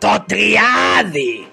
[0.00, 1.49] Φαρσαλινός στο τριάδι!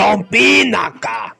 [0.00, 1.39] Tompinaca.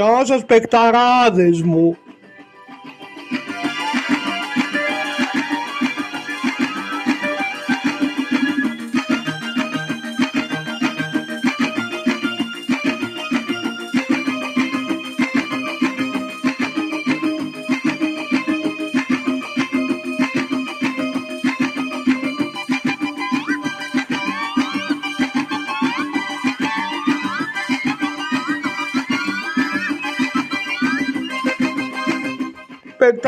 [0.00, 1.96] Γεια σας παικταράδες μου.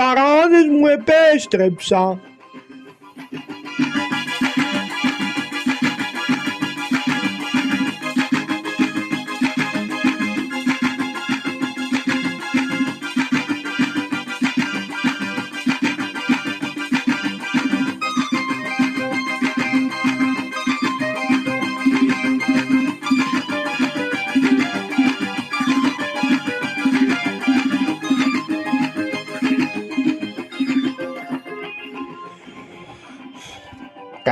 [0.02, 2.20] Παικταράδες μου επέστρεψα.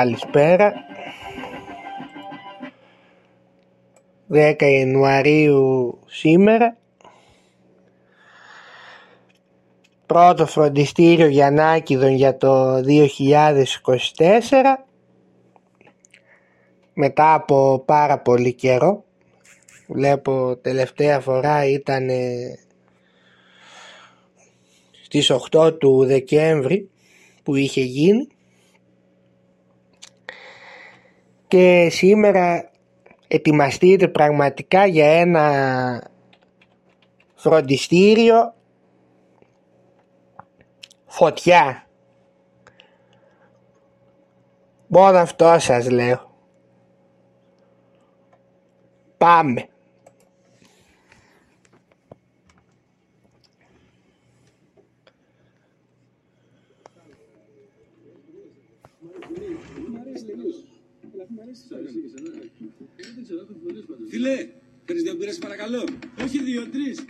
[0.00, 0.72] Καλησπέρα.
[4.33, 6.77] 10 Ιανουαρίου σήμερα.
[10.06, 12.83] Πρώτο φροντιστήριο Γιαννάκηδων για το 2024.
[16.94, 19.05] Μετά από πάρα πολύ καιρό.
[19.87, 22.09] Βλέπω τελευταία φορά ήταν
[25.05, 26.91] στις 8 του Δεκέμβρη
[27.43, 28.28] που είχε γίνει
[31.50, 32.71] και σήμερα
[33.28, 36.11] ετοιμαστείτε πραγματικά για ένα
[37.34, 38.55] φροντιστήριο
[41.06, 41.87] φωτιά.
[44.87, 46.31] Μόνο αυτό σας λέω.
[49.19, 49.69] Πάμε.
[64.22, 64.49] Φίλε,
[64.84, 65.84] θέλεις δύο μπύρες παρακαλώ.
[66.25, 67.05] Όχι δύο, τρεις.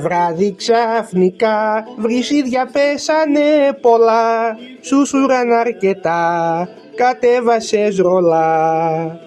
[0.00, 4.56] βράδυ ξαφνικά βρυσίδια πέσανε πολλά.
[4.80, 9.20] Σούσουραν αρκετά, κατέβασες ρολά.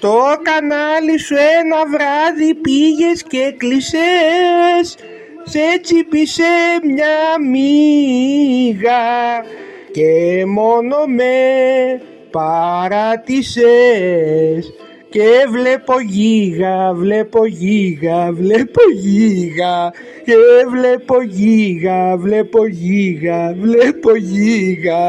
[0.00, 4.96] Το κανάλι σου ένα βράδυ πήγες και κλεισές
[5.44, 6.42] σε τσίπησε
[6.82, 9.02] μια μίγα.
[9.94, 11.32] Και μόνο με
[12.30, 13.64] παράτησες
[15.08, 19.92] και βλέπω γίγα, βλέπω γίγα, βλέπω γίγα
[20.24, 20.34] και
[20.70, 25.02] βλέπω γίγα, βλέπω γίγα, βλέπω γίγα.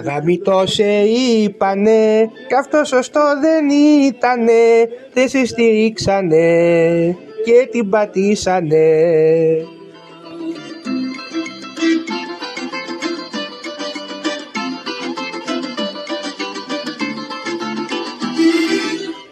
[0.00, 3.68] Αγαμητό σε είπανε κι αυτό σωστό δεν
[4.06, 4.88] ήτανε.
[5.12, 8.88] Δεν σε στηρίξανε και την πατήσανε.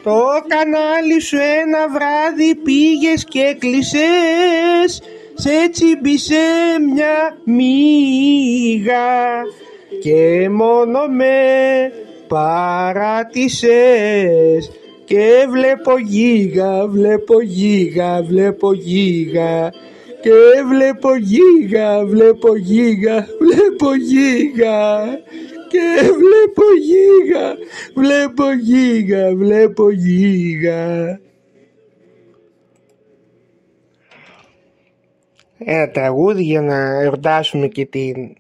[0.03, 5.03] Το κανάλι σου ένα βράδυ πήγες και κλεισες
[5.35, 6.37] σε τσιμπήσε
[6.95, 9.07] μια μύγα
[10.01, 11.33] και μόνο με
[12.29, 13.79] παράτησες
[15.09, 19.71] και βλέπω γίγα, βλέπω γίγα, βλέπω γίγα.
[20.21, 20.31] Και
[20.69, 25.05] βλέπω γίγα, βλέπω γίγα, βλέπω γίγα.
[25.69, 27.57] Και βλέπω γίγα,
[27.95, 31.21] βλέπω γίγα, βλέπω γίγα.
[35.59, 38.35] Ένα τραγούδι για να εορτάσουμε και την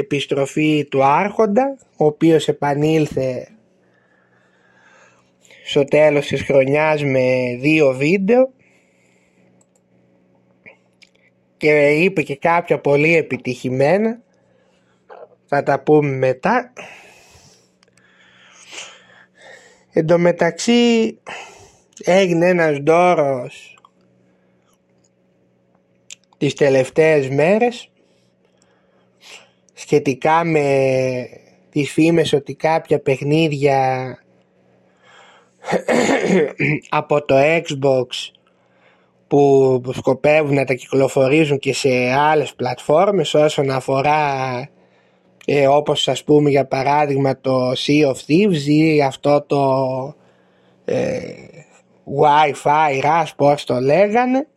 [0.00, 3.48] επιστροφή του Άρχοντα ο οποίος επανήλθε
[5.64, 8.52] στο τέλος της χρονιάς με δύο βίντεο.
[11.56, 14.20] Και είπε και κάποια πολύ επιτυχημένα.
[15.46, 16.72] Θα τα πούμε μετά.
[19.92, 21.18] Εν τω μεταξύ
[22.04, 23.78] έγινε ένας δώρος
[26.38, 27.90] τις τελευταίες μέρες
[29.80, 31.26] σχετικά με
[31.70, 34.18] τις φήμες ότι κάποια παιχνίδια
[36.88, 38.06] από το Xbox
[39.26, 44.68] που σκοπεύουν να τα κυκλοφορίζουν και σε άλλες πλατφόρμες όσον αφορά
[45.46, 49.64] ε, όπως ας πούμε για παράδειγμα το Sea of Thieves ή αυτό το
[50.84, 51.20] ε,
[52.22, 54.48] Wi-Fi Rush πώς το λέγανε.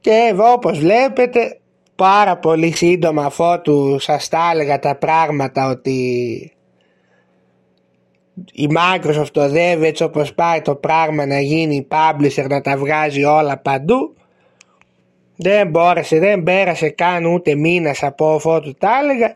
[0.00, 1.58] Και εδώ όπως βλέπετε
[1.96, 5.98] πάρα πολύ σύντομα αφότου σας τα έλεγα τα πράγματα ότι
[8.52, 13.24] η Microsoft το οδεύει έτσι όπως πάει το πράγμα να γίνει publisher να τα βγάζει
[13.24, 14.14] όλα παντού
[15.36, 19.34] δεν μπόρεσε, δεν πέρασε καν ούτε μήνας από αφότου τα έλεγα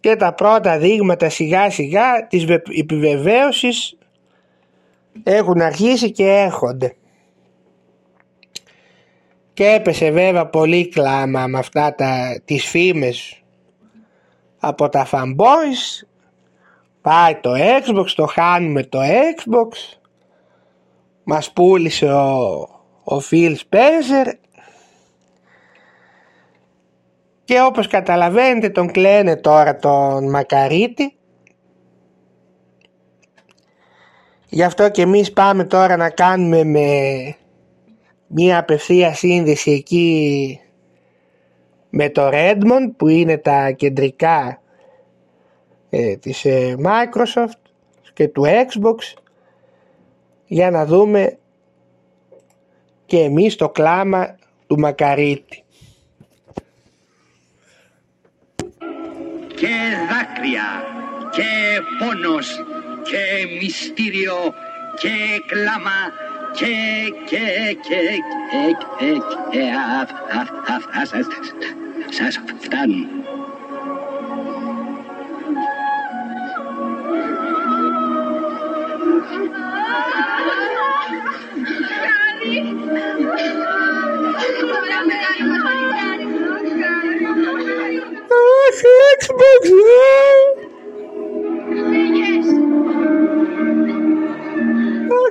[0.00, 2.44] και τα πρώτα δείγματα σιγά σιγά της
[2.78, 3.98] επιβεβαίωσης
[5.22, 6.94] έχουν αρχίσει και έρχονται
[9.58, 13.42] και έπεσε βέβαια πολύ κλάμα με αυτά τα, τις φήμες
[14.58, 16.06] από τα fanboys.
[17.00, 19.98] Πάει το Xbox, το χάνουμε το Xbox.
[21.24, 22.38] Μας πούλησε ο,
[23.04, 24.32] ο Phil Spencer.
[27.44, 31.16] Και όπως καταλαβαίνετε τον κλαίνε τώρα τον Μακαρίτη.
[34.48, 36.88] Γι' αυτό και εμείς πάμε τώρα να κάνουμε με
[38.28, 40.60] μία απευθεία σύνδεση εκεί
[41.90, 44.62] με το Redmond που είναι τα κεντρικά
[45.90, 47.60] ε, της ε, Microsoft
[48.12, 49.18] και του Xbox
[50.46, 51.38] για να δούμε
[53.06, 55.64] και εμείς το κλάμα του Μακαρίτη.
[59.54, 59.76] Και
[60.10, 60.84] δάκρυα
[61.30, 62.64] και πόνος
[63.02, 64.36] και μυστήριο
[64.98, 65.14] και
[65.46, 66.66] κλάμα και,
[67.28, 67.98] και, και,
[68.50, 69.62] και, και, και,
[70.76, 71.26] αυτά σας,
[72.10, 73.06] σας φτάνουν.
[88.38, 88.82] Αχ,
[89.20, 90.67] Xbox, Αχ,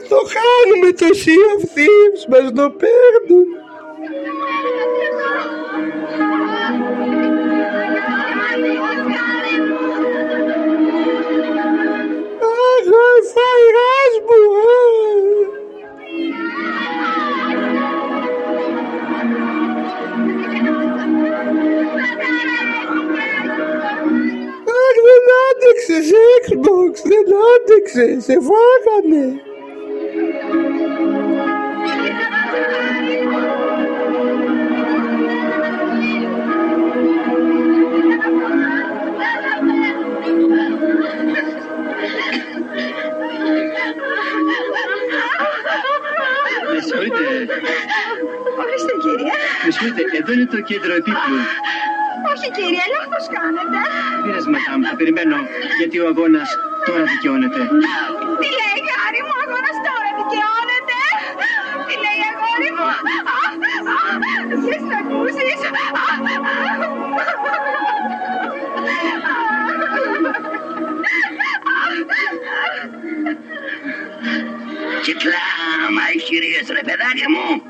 [0.10, 3.46] Το χάνουμε το Sea of Thieves, μας το παίρνουν.
[12.58, 15.48] Αγαθά ηράς μου, ε.
[24.80, 26.10] Αχ, δεν άντεξες,
[26.46, 29.42] Xbox, δεν άντεξες, σε φάγανε.
[50.28, 51.38] Συγχωρείτε, εδώ είναι το κέντρο επίπλου.
[52.32, 53.80] Όχι κύριε, λάθος κάνετε.
[54.24, 55.38] Πειράζει madame, θα περιμένω,
[55.80, 56.50] γιατί ο αγώνας
[56.88, 57.62] τώρα δικαιώνεται.
[58.42, 61.00] Τι λέει γάρι μου, αγώνας τώρα δικαιώνεται.
[61.88, 62.86] Τι λέει αγόρι μου.
[62.92, 63.48] Α,
[63.96, 64.10] α,
[64.64, 65.60] Θες να ακούσεις.
[66.02, 66.08] Α,
[75.04, 77.67] Κυκλάμα ηχηρίες ρε παιδάκι μου.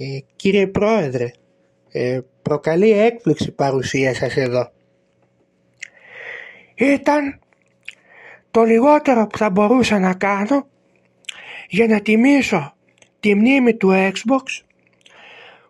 [0.00, 1.30] Ε, κύριε Πρόεδρε,
[1.92, 4.72] ε, προκαλεί έκπληξη η παρουσία σας εδώ.
[6.74, 7.38] Ήταν
[8.50, 10.68] το λιγότερο που θα μπορούσα να κάνω
[11.68, 12.74] για να τιμήσω
[13.20, 14.64] τη μνήμη του Xbox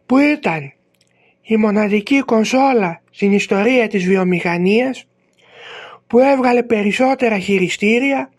[0.07, 0.73] που ήταν
[1.43, 5.07] η μοναδική κονσόλα στην ιστορία της βιομηχανίας
[6.07, 8.31] που έβγαλε περισσότερα χειριστήρια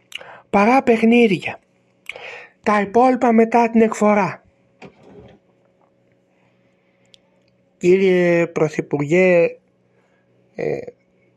[0.50, 1.60] παρά παιχνίδια.
[2.64, 4.44] Τα υπόλοιπα μετά την εκφορά.
[7.78, 9.58] Κύριε Πρωθυπουργέ,
[10.56, 10.78] ε,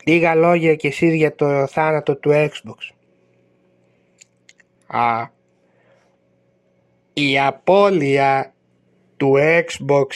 [0.04, 2.94] λίγα λόγια κι εσείς για το θάνατο του Xbox.
[4.86, 5.26] Α,
[7.12, 8.54] η απώλεια
[9.16, 10.06] του Xbox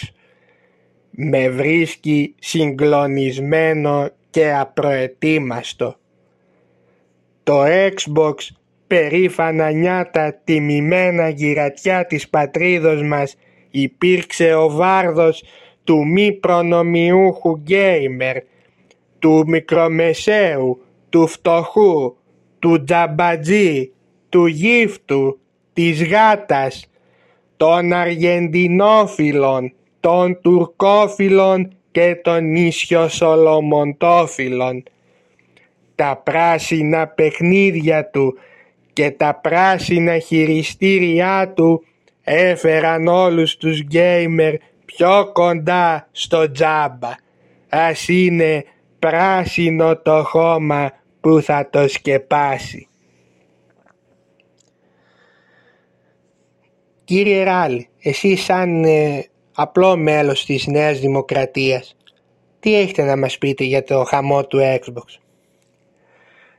[1.11, 5.97] με βρίσκει συγκλονισμένο και απροετοίμαστο.
[7.43, 8.35] Το Xbox
[8.87, 13.37] περήφανα νιάτα τιμημένα γυρατιά της πατρίδος μας
[13.71, 15.45] υπήρξε ο βάρδος
[15.85, 18.37] του μη προνομιούχου γκέιμερ,
[19.19, 22.17] του μικρομεσαίου, του φτωχού,
[22.59, 23.93] του τζαμπατζή,
[24.29, 25.39] του γύφτου,
[25.73, 26.91] της γάτας,
[27.57, 34.83] των αργεντινόφιλων, των τουρκόφιλων και των νησιοσολομοντόφιλων.
[35.95, 38.39] Τα πράσινα παιχνίδια του
[38.97, 41.85] και τα πράσινα χειριστήριά του
[42.23, 47.11] έφεραν όλους τους γκέιμερ πιο κοντά στο τζάμπα.
[47.69, 48.65] Ας είναι
[48.99, 52.89] πράσινο το χώμα που θα το σκεπάσει.
[57.05, 59.25] Κύριε Ράλ, εσύ σαν ε,
[59.55, 61.97] απλό μέλος της Νέας Δημοκρατίας,
[62.61, 65.19] τι έχετε να μας πείτε για το χαμό του Xbox;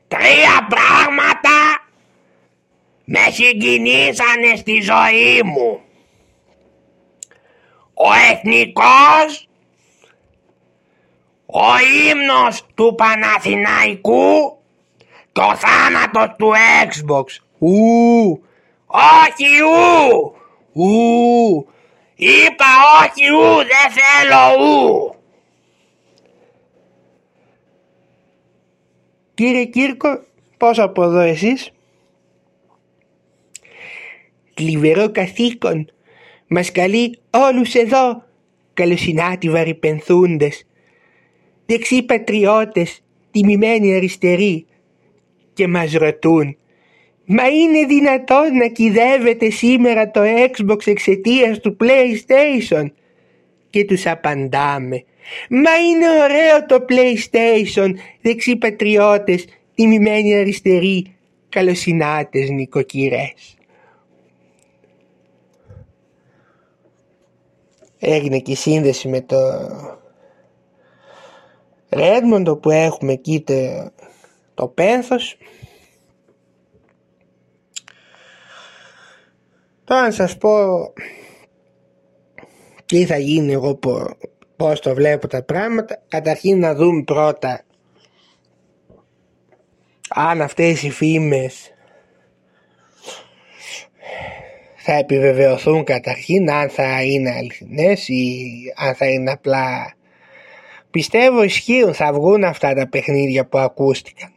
[0.07, 1.76] Τρία πράγματα
[3.09, 5.79] με συγκινήσανε στη ζωή μου.
[7.93, 9.47] Ο εθνικός,
[11.45, 11.65] ο
[12.11, 14.57] ύμνος του Παναθηναϊκού
[15.31, 16.51] και ο θάνατος του
[16.83, 17.25] Xbox.
[17.59, 18.43] Ου,
[18.87, 20.35] όχι ου,
[20.73, 21.67] ου,
[22.15, 22.65] είπα
[23.01, 25.15] όχι ου, δεν θέλω ου.
[29.33, 30.19] Κύριε Κύρκο,
[30.57, 31.71] πώς από εδώ εσείς;
[34.57, 35.91] Θλιβερό καθήκον.
[36.47, 38.23] Μας καλεί όλους εδώ.
[38.73, 40.67] Καλοσυνάτοι βαρυπενθούντες.
[41.65, 44.65] Δεξί πατριώτες, τιμημένοι αριστεροί.
[45.53, 46.57] Και μας ρωτούν.
[47.25, 52.85] Μα είναι δυνατόν να κυδεύετε σήμερα το Xbox εξαιτίας του PlayStation;
[53.69, 55.03] Και τους απαντάμε.
[55.49, 59.45] Μα είναι ωραίο το PlayStation, δεξί πατριώτες,
[59.75, 61.15] τιμημένοι αριστεροί.
[61.49, 63.56] καλοσυνάτες νοικοκυρές.
[67.99, 69.37] Έγινε και η σύνδεση με το
[71.89, 73.91] Ρέντμοντο που έχουμε εκεί το,
[74.53, 75.37] το πένθος.
[79.83, 80.53] Τώρα να σας πω
[82.85, 83.79] τι θα γίνει εγώ
[84.55, 86.03] πώς το βλέπω τα πράγματα.
[86.07, 87.61] Καταρχήν να δούμε πρώτα
[90.09, 91.71] αν αυτές οι φήμες
[94.89, 99.95] θα επιβεβαιωθούν καταρχήν αν θα είναι αληθινές ή αν θα είναι απλά
[100.91, 104.33] πιστεύω ισχύουν θα βγουν αυτά τα παιχνίδια που ακούστηκαν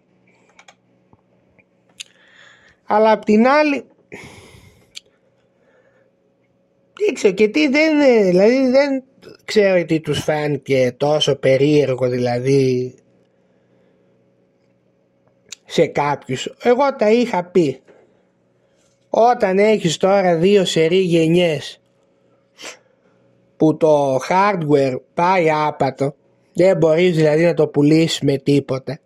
[2.87, 3.85] αλλά απ' την άλλη
[7.04, 9.02] δεν ξέρω και τι δεν δηλαδή δεν
[9.45, 12.95] ξέρω τι τους φάνηκε τόσο περίεργο δηλαδή
[15.71, 16.54] σε κάποιους.
[16.62, 17.80] Εγώ τα είχα πει.
[19.11, 21.81] Όταν έχεις τώρα δύο σερή γενιές
[23.57, 26.14] που το hardware πάει άπατο
[26.52, 28.99] δεν μπορείς δηλαδή να το πουλήσεις με τίποτα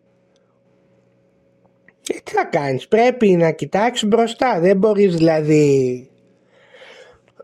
[2.00, 6.08] και τι θα κάνεις πρέπει να κοιτάξεις μπροστά δεν μπορείς δηλαδή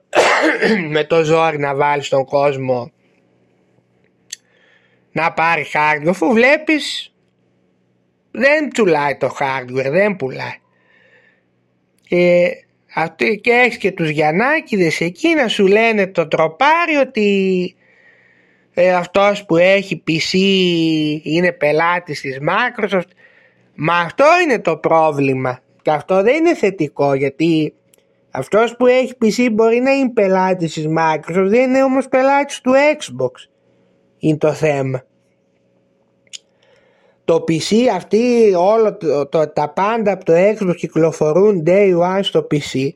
[0.93, 2.93] με το ζόρι να βάλεις τον κόσμο
[5.13, 7.15] να πάρει hardware αφού βλέπεις
[8.31, 10.60] δεν πουλάει το hardware, δεν πουλάει.
[12.11, 12.51] Και,
[12.95, 17.75] αυτή, και έχεις και τους Γιαννάκηδες εκεί να σου λένε το τροπάρι ότι
[18.75, 20.39] ε, αυτός που έχει PC
[21.23, 23.11] είναι πελάτης της Microsoft.
[23.75, 27.75] Μα αυτό είναι το πρόβλημα και αυτό δεν είναι θετικό γιατί
[28.31, 32.73] αυτός που έχει PC μπορεί να είναι πελάτης της Microsoft δεν είναι όμως πελάτης του
[32.99, 33.49] Xbox
[34.19, 35.05] είναι το θέμα
[37.31, 42.47] το PC αυτή όλο το, το, τα πάντα από το Xbox κυκλοφορούν day one στο
[42.51, 42.89] PC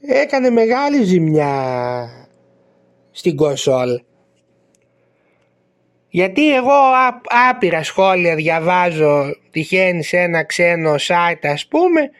[0.00, 2.08] έκανε μεγάλη ζημιά
[3.10, 4.00] στην κονσόλ.
[6.08, 6.72] Γιατί εγώ
[7.50, 12.10] άπειρα σχόλια διαβάζω τυχαίνει σε ένα ξένο site ας πούμε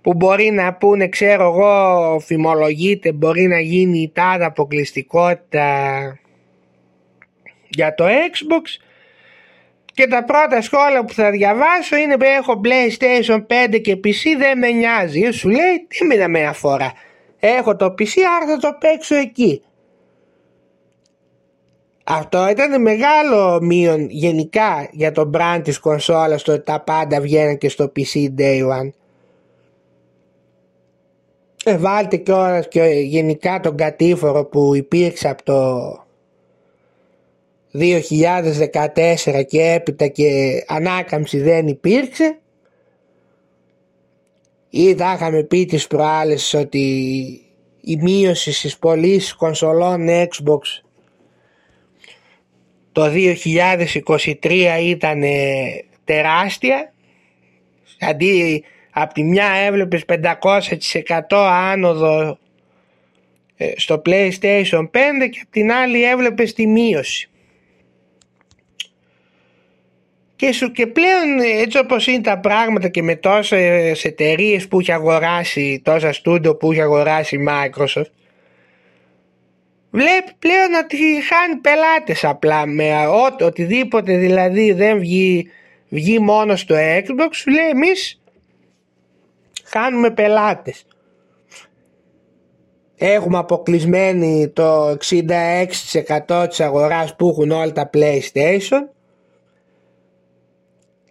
[0.00, 6.18] που μπορεί να πούνε ξέρω εγώ φημολογείται μπορεί να γίνει η τάδα αποκλειστικότητα
[7.68, 8.92] για το Xbox
[9.94, 14.58] και τα πρώτα σχόλια που θα διαβάσω είναι που έχω PlayStation 5 και PC δεν
[14.58, 15.30] με νοιάζει.
[15.30, 16.92] Σου λέει τι με με αφορά.
[17.40, 19.62] Έχω το PC άρα θα το παίξω εκεί.
[22.04, 27.58] Αυτό ήταν μεγάλο μείον γενικά για το brand της κονσόλας το ότι τα πάντα βγαίνουν
[27.58, 28.90] και στο PC Day One.
[31.64, 36.03] Ε, βάλτε κιόλας και γενικά τον κατήφορο που υπήρξε από το
[37.78, 42.38] 2014 και έπειτα και ανάκαμψη δεν υπήρξε.
[44.70, 46.80] Ή θα είχαμε πει τις προάλλες ότι
[47.80, 50.84] η μείωση στις πωλήσεις κονσολών Xbox
[52.92, 53.12] το
[54.42, 55.22] 2023 ήταν
[56.04, 56.92] τεράστια.
[58.00, 62.38] Αντί από τη μια έβλεπες 500% άνοδο
[63.56, 64.90] ε, στο PlayStation 5
[65.30, 67.28] και από την άλλη έβλεπες τη μείωση
[70.36, 74.92] και, σου, και πλέον έτσι όπως είναι τα πράγματα και με τόσες εταιρείες που έχει
[74.92, 78.10] αγοράσει, τόσα στούντο που έχει αγοράσει η Microsoft
[79.94, 85.46] βλέπει πλέον ότι χάνει πελάτες απλά με ό, οτιδήποτε δηλαδή δεν βγει,
[85.88, 88.22] βγει μόνος στο Xbox σου λέει εμείς
[89.64, 90.86] χάνουμε πελάτες.
[92.96, 94.96] Έχουμε αποκλεισμένη το
[96.28, 98.93] 66% της αγοράς που έχουν όλα τα PlayStation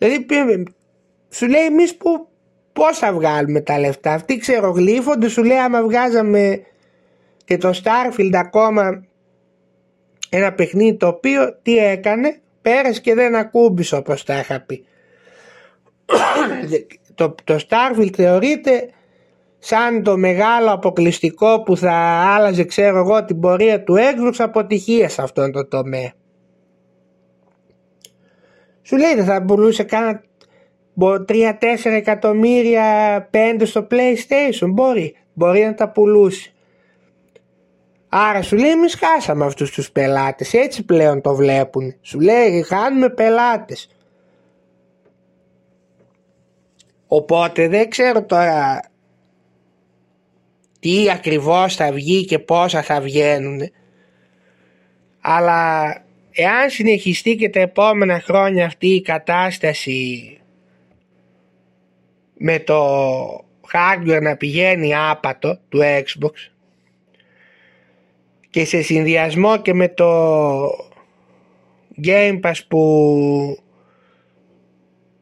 [0.03, 0.65] Δηλαδή
[1.29, 2.27] σου λέει εμείς που
[2.73, 4.13] πώς θα βγάλουμε τα λεφτά.
[4.13, 6.61] Αυτοί ξερογλύφονται σου λέει άμα βγάζαμε
[7.45, 9.05] και το Starfield ακόμα
[10.29, 14.85] ένα παιχνίδι το οποίο τι έκανε πέρασε και δεν ακούμπησε όπως τα είχα πει.
[17.15, 18.89] το, το Starfield θεωρείται
[19.59, 21.93] σαν το μεγάλο αποκλειστικό που θα
[22.35, 26.13] άλλαζε ξέρω εγώ την πορεία του Xbox αποτυχίας σε αυτόν το τομέα.
[28.83, 30.23] Σου λέει δεν θα πουλούσε κάνα
[30.99, 34.69] 3-4 εκατομμύρια 5 στο PlayStation.
[34.69, 35.15] Μπορεί.
[35.33, 36.51] Μπορεί να τα πουλούσε.
[38.09, 40.53] Άρα σου λέει εμείς χάσαμε αυτούς τους πελάτες.
[40.53, 41.95] Έτσι πλέον το βλέπουν.
[42.01, 43.89] Σου λέει χάνουμε πελάτες.
[47.07, 48.81] Οπότε δεν ξέρω τώρα
[50.79, 53.61] τι ακριβώς θα βγει και πόσα θα βγαίνουν.
[55.21, 56.02] Αλλά
[56.33, 60.37] εάν συνεχιστεί και τα επόμενα χρόνια αυτή η κατάσταση
[62.37, 66.51] με το hardware να πηγαίνει άπατο του Xbox
[68.49, 70.09] και σε συνδυασμό και με το
[72.03, 73.57] Game Pass που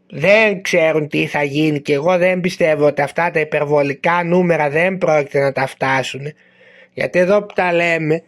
[0.09, 4.97] δεν ξέρουν τι θα γίνει και εγώ δεν πιστεύω ότι αυτά τα υπερβολικά νούμερα δεν
[4.97, 6.21] πρόκειται να τα φτάσουν
[6.93, 8.23] γιατί εδώ που τα λέμε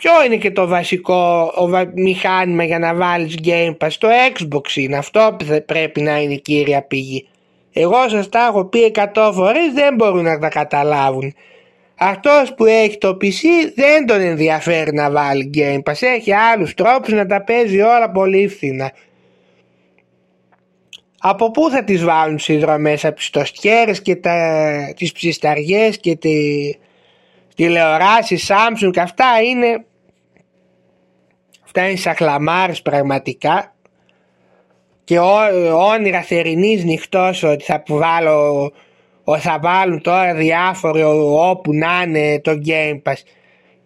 [0.00, 1.52] ποιο είναι και το βασικό
[1.94, 6.40] μηχάνημα για να βάλεις Game Pass; Το Xbox είναι αυτό που πρέπει να είναι η
[6.40, 7.26] κύρια πηγή.
[7.72, 11.34] Εγώ σας τα έχω πει 100 φορές δεν μπορούν να τα καταλάβουν.
[11.98, 15.98] Αυτός που έχει το PC δεν τον ενδιαφέρει να βάλει Game Pass.
[16.00, 18.92] Έχει άλλους τρόπους να τα παίζει όλα πολύ φθηνά.
[21.18, 26.34] Από πού θα τις βάλουν συνδρομές από τις τοστιέρες και τα, τις ψισταριές και τη
[27.54, 29.84] τηλεοράσεις Samsung και αυτά είναι
[31.70, 33.74] αυτά είναι σαχλαμάρες πραγματικά
[35.04, 35.36] και ό,
[35.74, 38.72] όνειρα θερινής νυχτός ότι θα βάλω
[39.24, 43.22] ότι θα βάλουν τώρα διάφοροι όπου να είναι το Game Pass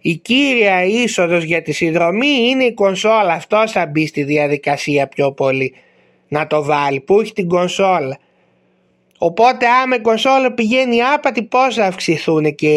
[0.06, 5.32] η κύρια είσοδος για τη συνδρομή είναι η κονσόλα αυτό θα μπει στη διαδικασία πιο
[5.32, 5.74] πολύ
[6.28, 8.18] να το βάλει που έχει την κονσόλα.
[9.18, 12.74] Οπότε άμα η κονσόλα πηγαίνει άπατη πώς θα αυξηθούν και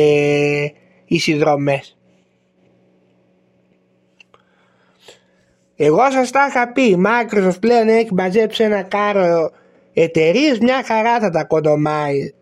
[1.05, 1.96] οι συνδρομές;
[5.77, 9.51] Εγώ σας τα είχα πει, η Microsoft πλέον έχει μαζέψει ένα κάρο
[9.93, 12.33] εταιρείες μια χαρά θα τα κοντομάει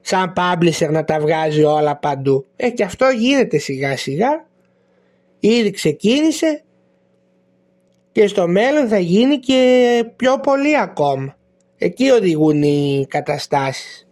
[0.00, 2.46] σαν publisher να τα βγάζει όλα παντού.
[2.56, 4.46] Ε και αυτό γίνεται σιγά σιγά,
[5.40, 6.62] ήδη ξεκίνησε
[8.12, 11.36] και στο μέλλον θα γίνει και πιο πολύ ακόμα.
[11.78, 14.08] Εκεί οδηγούν οι καταστάσεις.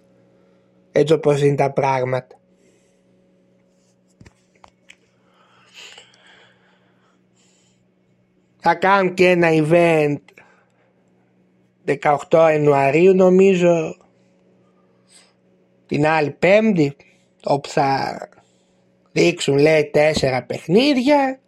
[0.93, 2.40] Έτσι όπως είναι τα πράγματα.
[8.61, 10.19] Θα κάνουν και ένα event
[12.31, 13.97] 18 Ιανουαρίου νομίζω
[15.87, 16.97] την άλλη πέμπτη
[17.45, 18.19] όπου θα
[19.13, 21.41] δείξουν λέει τέσσερα παιχνίδια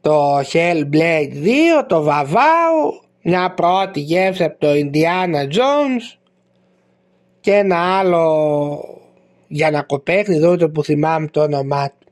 [0.00, 6.18] το Hellblade 2, το Βαβάου, μια πρώτη γεύση από το Indiana Jones
[7.40, 8.98] και ένα άλλο
[9.48, 12.03] για να κοπέχνει το που θυμάμαι το όνομά του.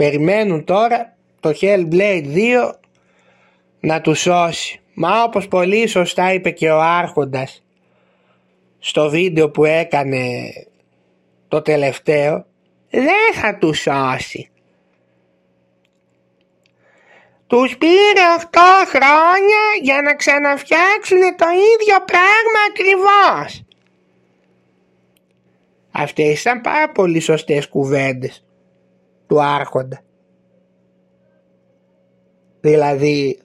[0.00, 2.72] Περιμένουν τώρα το Hellblade 2
[3.80, 4.80] να τους σώσει.
[4.94, 7.62] Μα όπως πολύ σωστά είπε και ο Άρχοντας
[8.78, 10.52] στο βίντεο που έκανε
[11.48, 12.46] το τελευταίο
[12.90, 14.50] δεν θα τους σώσει.
[17.46, 23.64] Τους πήρε 8 χρόνια για να ξαναφτιάξουν το ίδιο πράγμα ακριβώς.
[25.90, 28.44] Αυτές ήταν πάρα πολύ σωστές κουβέντες
[29.30, 30.00] του άρχοντα.
[32.60, 33.38] Δηλαδή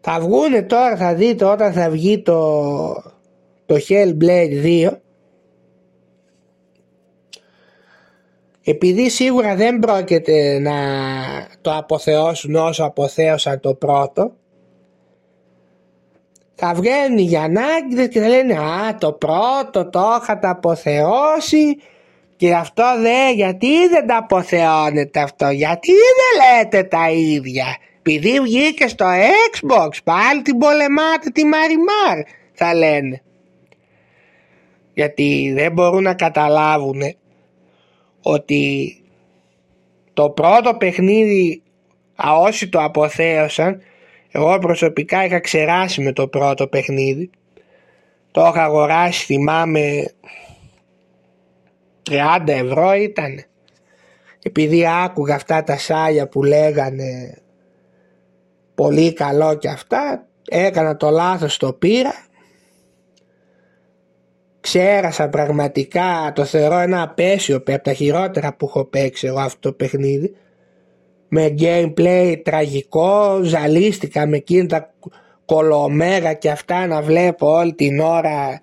[0.00, 2.92] θα βγούνε τώρα θα δείτε όταν θα βγει το,
[3.66, 4.90] το Hellblade 2
[8.64, 10.74] επειδή σίγουρα δεν πρόκειται να
[11.60, 14.32] το αποθεώσουν όσο αποθέωσαν το πρώτο
[16.54, 21.76] θα βγαίνουν οι Γιαννάκηδες και θα λένε «Α, το πρώτο το είχατε αποθεώσει
[22.40, 28.88] και αυτό δε, γιατί δεν τα αποθεώνετε αυτό, γιατί δεν λέτε τα ίδια, επειδή βγήκε
[28.88, 29.06] στο
[29.52, 33.22] Xbox, πάλι την πολεμάτε τη Μαριμάρ», θα λένε.
[34.94, 37.00] Γιατί δεν μπορούν να καταλάβουν
[38.22, 38.94] ότι
[40.12, 41.62] το πρώτο παιχνίδι
[42.14, 43.82] α, όσοι το αποθέωσαν
[44.30, 47.30] εγώ προσωπικά είχα ξεράσει με το πρώτο παιχνίδι
[48.30, 50.04] το είχα αγοράσει θυμάμαι
[52.10, 53.44] 30 ευρώ ήταν
[54.42, 57.38] επειδή άκουγα αυτά τα σάλια που λέγανε
[58.74, 62.12] πολύ καλό και αυτά έκανα το λάθος το πήρα
[64.60, 69.72] Ξέρασα πραγματικά, το θεωρώ ένα απαίσιο από τα χειρότερα που έχω παίξει εγώ αυτό το
[69.72, 70.36] παιχνίδι.
[71.28, 74.94] Με gameplay τραγικό, ζαλίστηκα με εκείνα τα
[75.44, 78.62] κολομέγα και αυτά να βλέπω όλη την ώρα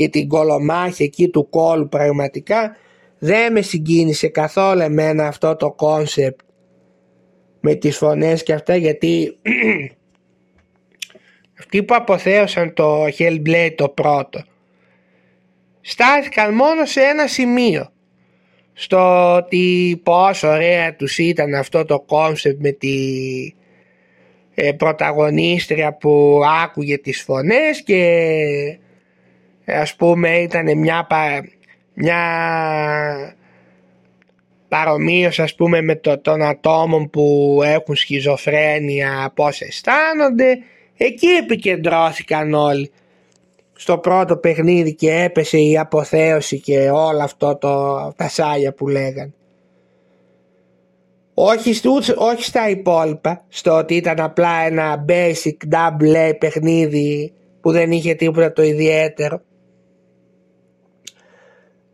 [0.00, 2.76] και την κωλομάχη εκεί του κώλου πραγματικά.
[3.18, 6.40] Δεν με συγκίνησε καθόλου εμένα αυτό το concept
[7.60, 9.38] με τις φωνές και αυτά γιατί
[11.60, 14.42] αυτοί που αποθέωσαν το Hellblade το πρώτο
[15.80, 17.88] στάθηκαν μόνο σε ένα σημείο
[18.72, 22.94] στο ότι πόσο ωραία τους ήταν αυτό το concept με τη
[24.54, 28.78] ε, πρωταγωνίστρια που άκουγε τις φωνές και ε,
[29.74, 31.06] ας πούμε ήταν μια,
[31.94, 32.20] μια
[34.68, 40.58] παρομοίως ας πούμε με το, των ατόμων που έχουν σχιζοφρένεια πώς αισθάνονται.
[40.96, 42.90] Εκεί επικεντρώθηκαν όλοι.
[43.72, 49.34] Στο πρώτο παιχνίδι και έπεσε η αποθέωση και όλα αυτό το, τα σάλια που λέγαν
[51.42, 51.80] όχι,
[52.16, 58.14] όχι στα υπόλοιπα στο ότι ήταν απλά ένα basic double A παιχνίδι που δεν είχε
[58.14, 59.40] τίποτα το ιδιαίτερο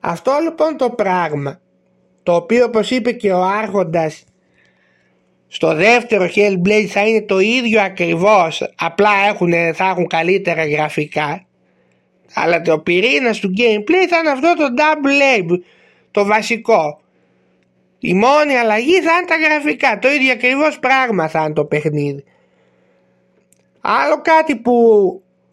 [0.00, 1.60] αυτό λοιπόν το πράγμα
[2.22, 4.24] το οποίο όπως είπε και ο Άρχοντας
[5.48, 11.46] στο δεύτερο Hellblade θα είναι το ίδιο ακριβώς απλά έχουν, θα έχουν καλύτερα γραφικά
[12.34, 15.58] αλλά το πυρήνας του gameplay θα είναι αυτό το double A
[16.10, 17.00] το βασικό.
[17.98, 22.24] Η μόνη αλλαγή θα είναι τα γραφικά το ίδιο ακριβώς πράγμα θα είναι το παιχνίδι.
[23.80, 24.72] Άλλο κάτι που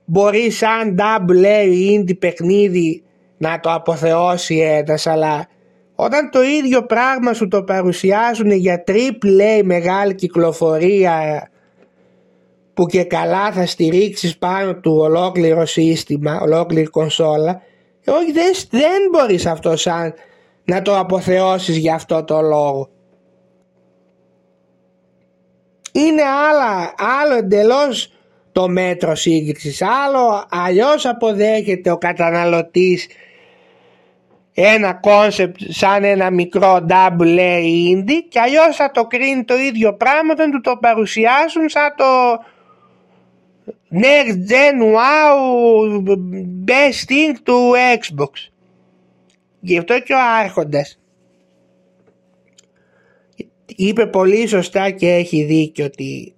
[0.06, 3.04] μπορεί σαν double A indie παιχνίδι
[3.38, 5.48] να το αποθεώσει ένας αλλά
[5.96, 11.48] όταν το ίδιο πράγμα σου το παρουσιάζουν για triple A μεγάλη κυκλοφορία
[12.74, 17.62] που και καλά θα στηρίξεις πάνω του ολόκληρο σύστημα, ολόκληρη κονσόλα
[18.04, 20.14] ε, όχι δεν, δεν μπορείς αυτό σαν
[20.64, 22.90] να το αποθεώσεις για αυτό το λόγο.
[25.92, 28.14] Είναι άλλα, άλλο εντελώς
[28.54, 33.08] το μέτρο σύγκρισης, άλλο αλλιώς αποδέχεται ο καταναλωτής
[34.54, 39.94] ένα concept σαν ένα μικρό double A indie και αλλιώς θα το κρίνει το ίδιο
[39.94, 42.06] πράγμα όταν του το παρουσιάσουν σαν το
[43.92, 45.38] next gen wow
[46.68, 48.52] best thing του Xbox.
[49.60, 51.00] Γι' αυτό και ο Άρχοντας
[53.66, 56.34] είπε πολύ σωστά και έχει δίκιο ότι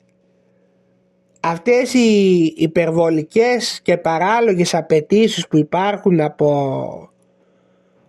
[1.46, 7.10] αυτές οι υπερβολικές και παράλογες απαιτήσεις που υπάρχουν από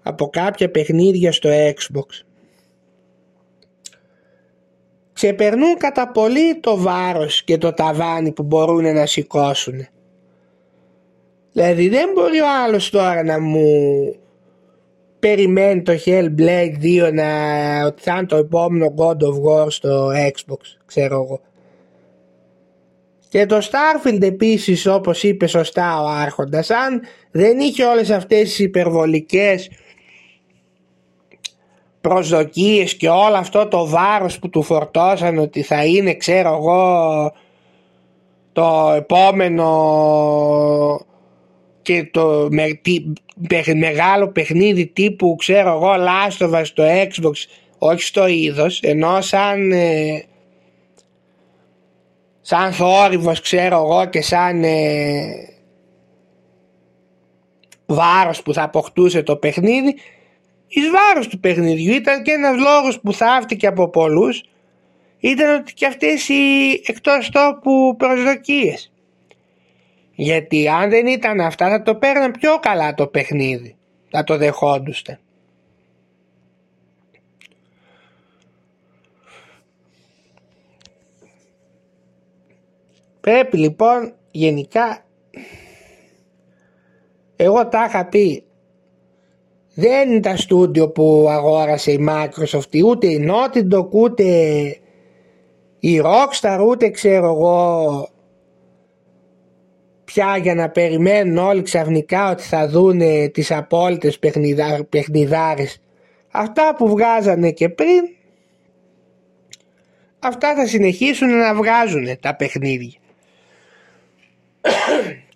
[0.03, 2.27] από κάποια παιχνίδια στο Xbox
[5.17, 9.87] ξεπερνούν κατά πολύ το βάρος και το ταβάνι που μπορούν να σηκώσουν.
[11.53, 13.69] Δηλαδή δεν μπορεί ο άλλος τώρα να μου
[15.19, 17.27] περιμένει το Hellblade 2 να
[17.87, 21.41] ότι θα είναι το επόμενο God of War στο Xbox, ξέρω εγώ.
[23.37, 28.59] Και το Starfield επίσης όπως είπε σωστά ο Άρχοντας, αν δεν είχε όλες αυτές τις
[28.59, 29.71] υπερβολικές
[32.01, 37.33] προσδοκίες και όλο αυτό το βάρος που του φορτώσαν ότι θα είναι ξέρω εγώ
[38.53, 39.67] το επόμενο
[41.83, 42.81] και το με,
[43.75, 47.35] μεγάλο παιχνίδι τύπου ξέρω εγώ Last στο Xbox
[47.79, 50.25] όχι στο είδος ενώ σαν ε,
[52.49, 55.21] σαν θόρυβος ξέρω εγώ και σαν ε,
[57.87, 59.95] βάρος που θα αποκτούσε το παιχνίδι
[60.67, 64.43] εις βάρος του παιχνιδιού ήταν και ένας λόγος που θαύτηκε από πολλούς
[65.19, 68.93] ήταν ότι και αυτές οι εκτός τόπου προσδοκίες.
[70.15, 73.77] Γιατί αν δεν ήταν αυτά θα το παίρναν πιο καλά το παιχνίδι.
[74.11, 75.21] Θα το δεχόντουστε.
[83.27, 85.05] Πρέπει λοιπόν γενικά
[87.37, 88.45] εγώ τα είχα πει
[89.75, 94.25] δεν είναι τα στούντιο που αγόρασε η Microsoft ούτε η Naughty Dog ούτε
[95.79, 98.09] η Rockstar ούτε ξέρω εγώ
[100.05, 105.83] πια για να περιμένουν όλοι ξαφνικά ότι θα δούνε τις απόλυτες παιχνιδά, παιχνιδάρες.
[106.31, 108.03] Αυτά που βγάζανε και πριν
[110.19, 113.01] αυτά θα συνεχίσουν να βγάζουν τα παιχνίδια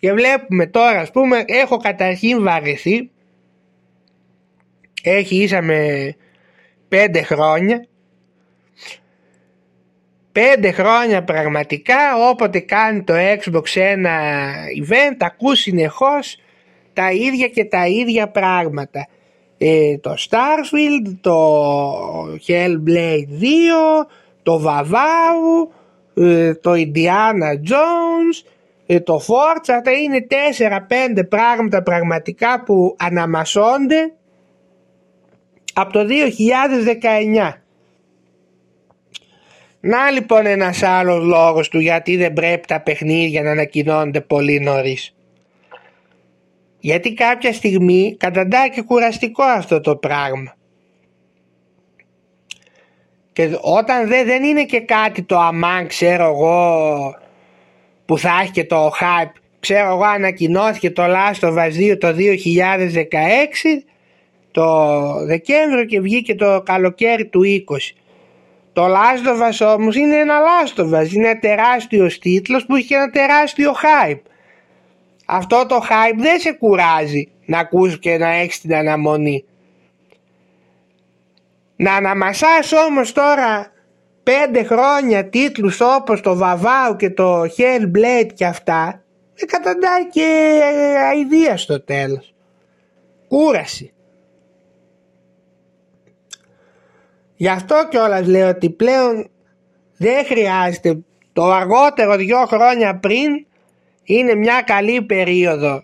[0.01, 3.11] και βλέπουμε τώρα ας πούμε έχω καταρχήν βαρεθεί.
[5.03, 6.15] Έχει ίσα με
[6.89, 7.85] πέντε χρόνια.
[10.33, 16.37] Πέντε χρόνια πραγματικά όποτε κάνει το Xbox ένα event ακούς συνεχώς
[16.93, 19.09] τα ίδια και τα ίδια πράγματα.
[19.59, 21.37] Ε, το Starfield, το
[22.47, 24.07] Hellblade 2,
[24.43, 25.69] το Vavau,
[26.15, 28.47] ε, το Indiana Jones,
[28.93, 30.27] ε, το Forza, αυτά είναι
[31.19, 34.13] 4-5 πράγματα πραγματικά που αναμασώνται
[35.75, 36.07] από το
[37.41, 37.53] 2019.
[39.81, 45.15] Να λοιπόν ένας άλλος λόγος του γιατί δεν πρέπει τα παιχνίδια να ανακοινώνονται πολύ νωρίς.
[46.81, 50.57] Γιατί κάποια στιγμή καταντάει και κουραστικό αυτό το πράγμα.
[53.33, 57.15] Και όταν δεν, δεν είναι και κάτι το αμάν ξέρω εγώ
[58.11, 62.09] που θα έχει και το hype ξέρω εγώ ανακοινώθηκε το Last of Us 2 το
[62.09, 62.15] 2016
[64.51, 67.77] το Δεκέμβριο και βγήκε το καλοκαίρι του 20.
[68.73, 74.21] Το Λάστοβας όμως είναι ένα Λάστοβας, είναι ένα τεράστιος τίτλος που έχει ένα τεράστιο hype.
[75.27, 79.45] Αυτό το hype δεν σε κουράζει να ακούς και να έχεις την αναμονή.
[81.77, 83.73] Να αναμασάς όμως τώρα
[84.23, 89.03] πέντε χρόνια τίτλους όπως το Βαβάου και το Hellblade και αυτά
[89.35, 90.61] δεν καταντάει και
[91.09, 92.35] αηδία στο τέλος.
[93.29, 93.93] Κούραση.
[97.37, 99.31] Γι' αυτό κιόλας λέω ότι πλέον
[99.97, 100.99] δεν χρειάζεται
[101.33, 103.47] το αργότερο δυο χρόνια πριν
[104.05, 105.83] είναι μια καλή περίοδο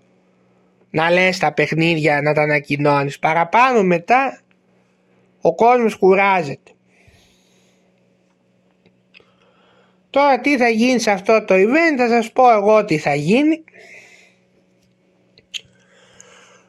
[0.91, 3.19] να λες τα παιχνίδια να τα ανακοινώνεις.
[3.19, 4.41] Παραπάνω μετά
[5.41, 6.71] ο κόσμος κουράζεται.
[10.17, 13.65] Τώρα τι θα γίνει σε αυτό το event θα σας πω εγώ τι θα γίνει.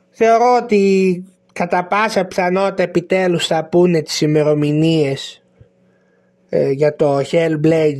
[0.09, 5.43] Θεωρώ ότι κατά πάσα πιθανότητα επιτέλους θα πούνε τις ημερομηνίες
[6.49, 7.97] ε, για το Hellblade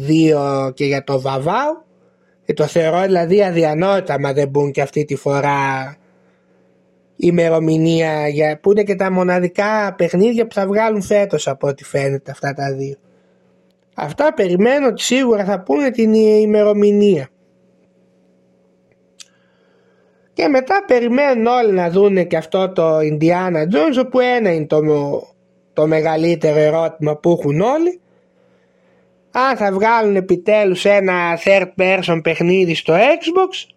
[0.68, 1.86] 2 και για το Vavau
[2.46, 5.96] και το θεωρώ δηλαδή αδιανόητα μα δεν μπουν και αυτή τη φορά
[7.16, 12.32] ημερομηνία για, που είναι και τα μοναδικά παιχνίδια που θα βγάλουν φέτος από ό,τι φαίνεται
[12.32, 12.98] αυτά τα δύο.
[14.00, 17.30] Αυτά περιμένω ότι σίγουρα θα πούνε την ημερομηνία.
[20.34, 24.82] Και μετά περιμένουν όλοι να δούνε και αυτό το Indiana Jones όπου ένα είναι το,
[25.74, 28.00] το μεγαλύτερο ερώτημα που έχουν όλοι
[29.32, 33.72] αν θα βγάλουν επιτέλους ένα third person παιχνίδι στο Xbox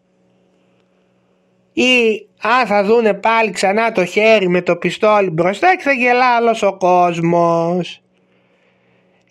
[1.72, 6.38] ή αν θα δούνε πάλι ξανά το χέρι με το πιστόλι μπροστά και θα γελά
[6.40, 8.02] όλος ο κόσμος.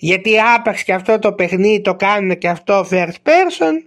[0.02, 3.84] Γιατί άπαξ και αυτό το παιχνίδι το κάνουν και αυτό first person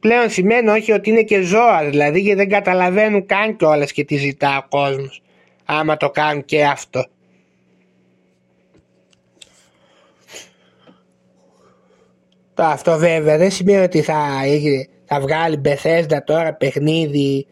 [0.00, 4.16] πλέον σημαίνει όχι ότι είναι και ζώα δηλαδή γιατί δεν καταλαβαίνουν καν κιόλας και τι
[4.16, 5.22] ζητά ο κόσμος
[5.64, 7.06] άμα το κάνουν και αυτό.
[12.54, 14.18] Το αυτό βέβαια δεν σημαίνει ότι θα,
[15.04, 17.46] θα βγάλει Bethesda τώρα παιχνίδι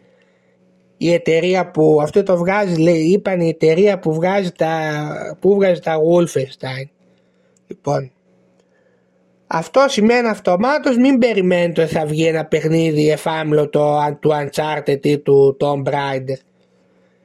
[0.96, 5.80] η εταιρεία που αυτό το βγάζει λέει είπαν η εταιρεία που βγάζει τα, που βγάζει
[5.80, 6.93] τα Wolfenstein
[7.66, 8.12] λοιπόν
[9.46, 15.18] αυτό σημαίνει αυτομάτως μην περιμένετε ότι θα βγει ένα παιχνίδι εφάμιλο το, του Uncharted ή
[15.18, 16.38] του Tomb Raider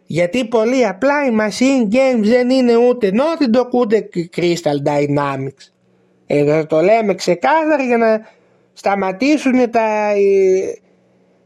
[0.05, 5.71] γιατί πολύ απλά οι Machine Games δεν είναι ούτε Naughty Dog ούτε Crystal Dynamics
[6.25, 8.27] ε, το λέμε ξεκάθαρα για να
[8.73, 10.79] σταματήσουν τα ε,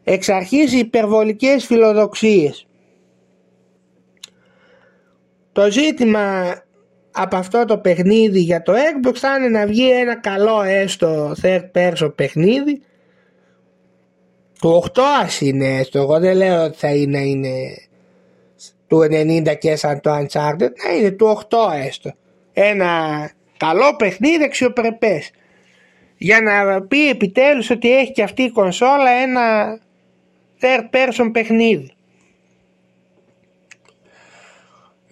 [0.03, 2.67] εξ αρχής υπερβολικές φιλοδοξίες.
[5.51, 6.56] Το ζήτημα
[7.13, 11.71] από αυτό το παιχνίδι για το Xbox θα είναι να βγει ένα καλό έστω third
[11.73, 12.82] person παιχνίδι.
[14.60, 15.99] Του 8 ας είναι έστω.
[15.99, 17.49] Εγώ δεν λέω ότι θα είναι, είναι
[18.88, 20.71] του 90 και σαν το Uncharted.
[20.84, 22.12] Να είναι του 8 έστω.
[22.54, 22.91] Ένα
[23.58, 25.32] καλό παιχνίδι αξιοπρεπές.
[26.17, 29.78] Για να πει επιτέλους ότι έχει και αυτή η κονσόλα ένα
[30.62, 31.91] third person παιχνίδι.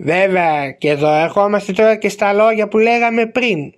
[0.04, 3.74] Βέβαια και εδώ ερχόμαστε τώρα και στα λόγια που λέγαμε πριν.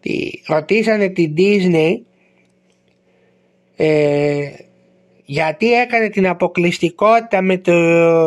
[0.00, 2.00] Τι, ρωτήσανε την Disney
[3.76, 4.50] ε,
[5.24, 7.72] γιατί έκανε την αποκλειστικότητα με το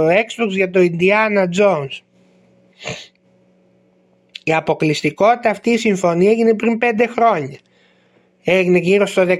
[0.08, 2.02] Xbox για το Indiana Jones.
[4.44, 7.58] Η αποκλειστικότητα αυτή η συμφωνία έγινε πριν 5 χρόνια.
[8.44, 9.34] Έγινε γύρω στο 19-20.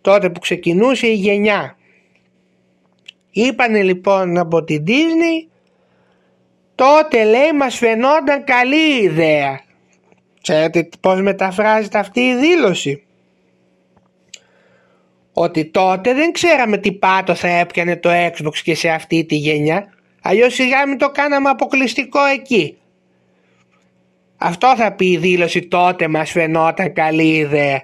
[0.00, 1.76] Τότε που ξεκινούσε η γενιά.
[3.36, 5.48] Είπανε λοιπόν από την Disney
[6.74, 9.60] τότε λέει μας φαινόταν καλή ιδέα.
[10.42, 13.02] Ξέρετε πώς μεταφράζεται αυτή η δήλωση;
[15.32, 19.92] Ότι τότε δεν ξέραμε τι πάτο θα έπιανε το Xbox και σε αυτή τη γενιά.
[20.22, 22.76] Αλλιώς σιγά μην το κάναμε αποκλειστικό εκεί.
[24.36, 27.82] Αυτό θα πει η δήλωση τότε μας φαινόταν καλή ιδέα.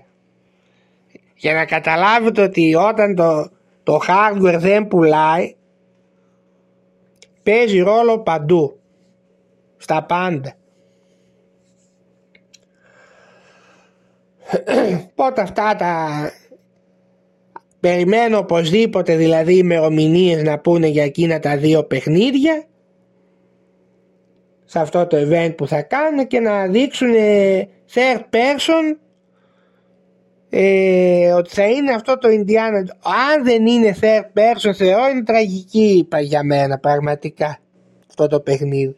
[1.35, 3.51] Για να καταλάβετε ότι όταν το,
[3.91, 5.55] το hardware δεν πουλάει
[7.43, 8.79] παίζει ρόλο παντού.
[9.77, 10.55] Στα πάντα.
[15.15, 16.09] Πότε αυτά τα
[17.81, 22.65] περιμένω οπωσδήποτε δηλαδή ημερομηνίες να πούνε για εκείνα τα δύο παιχνίδια
[24.65, 27.13] σε αυτό το event που θα κάνουν και να δείξουν
[27.95, 28.97] third person
[30.51, 32.89] ε, ότι θα είναι αυτό το Indiana
[33.35, 37.59] αν δεν είναι third person θεωρώ είναι τραγική για μένα πραγματικά
[38.09, 38.97] αυτό το παιχνίδι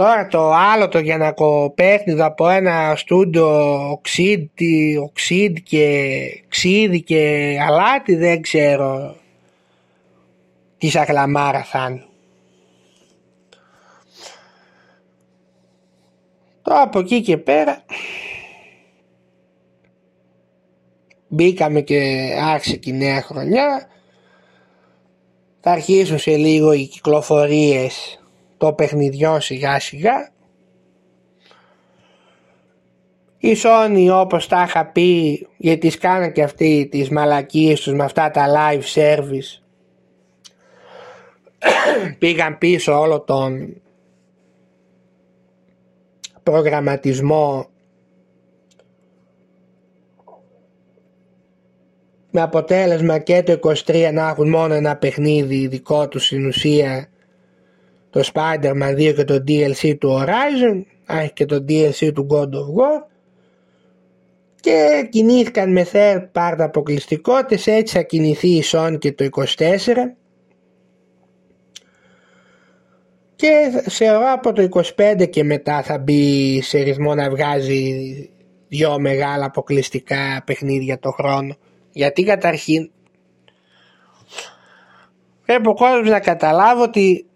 [0.00, 8.14] Τώρα το άλλο το Γιανακό παιχνίδι από ένα στούντο οξύδι, οξύδι και ξύδι και αλάτι
[8.14, 9.16] δεν ξέρω
[10.78, 12.04] της Αγλαμάρα θα είναι.
[16.62, 17.82] Τώρα από εκεί και πέρα
[21.30, 23.88] μπήκαμε και άρχισε και η νέα χρονιά.
[25.60, 28.22] Θα αρχίσουν σε λίγο οι κυκλοφορίες
[28.56, 30.32] των παιχνιδιών σιγά σιγά.
[33.38, 38.04] Η Sony όπως τα είχα πει γιατί τις κάναν και αυτοί τις μαλακίες τους με
[38.04, 39.60] αυτά τα live service
[42.18, 43.80] πήγαν πίσω όλο τον
[46.42, 47.69] προγραμματισμό
[52.30, 57.08] με αποτέλεσμα και το 23 να έχουν μόνο ένα παιχνίδι δικό τους στην ουσία
[58.10, 62.80] το Spider-Man 2 και το DLC του Horizon έχει και το DLC του God of
[62.80, 63.04] War.
[64.60, 69.46] Και κινήθηκαν με third part αποκλειστικότητες έτσι θα κινηθεί η Sony και το 24
[73.36, 77.94] και θεωρώ από το 25 και μετά θα μπει σε ρυθμό να βγάζει
[78.68, 81.56] δυο μεγάλα αποκλειστικά παιχνίδια το χρόνο
[82.00, 82.90] γιατί καταρχήν
[85.44, 87.26] πρέπει ο κόσμος να καταλάβει ότι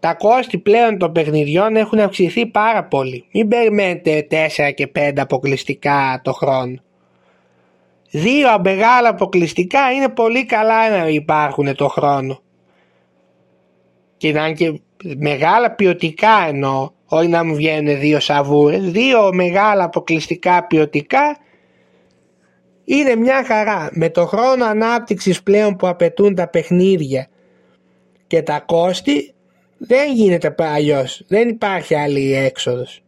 [0.00, 3.24] τα κόστη πλέον των παιχνιδιών έχουν αυξηθεί πάρα πολύ.
[3.32, 6.82] Μην περιμένετε 4 και 5 αποκλειστικά το χρόνο.
[8.10, 12.40] Δύο μεγάλα αποκλειστικά είναι πολύ καλά να υπάρχουν το χρόνο.
[14.16, 14.80] Και να είναι και
[15.16, 18.90] μεγάλα ποιοτικά εννοώ, όχι να μου βγαίνουν δύο σαβούρες.
[18.90, 21.36] Δύο μεγάλα αποκλειστικά ποιοτικά
[22.96, 23.88] είναι μια χαρά.
[23.92, 27.28] Με το χρόνο ανάπτυξης πλέον που απαιτούν τα παιχνίδια
[28.26, 29.34] και τα κόστη
[29.78, 31.24] δεν γίνεται αλλιώς.
[31.26, 33.02] Δεν υπάρχει άλλη έξοδος.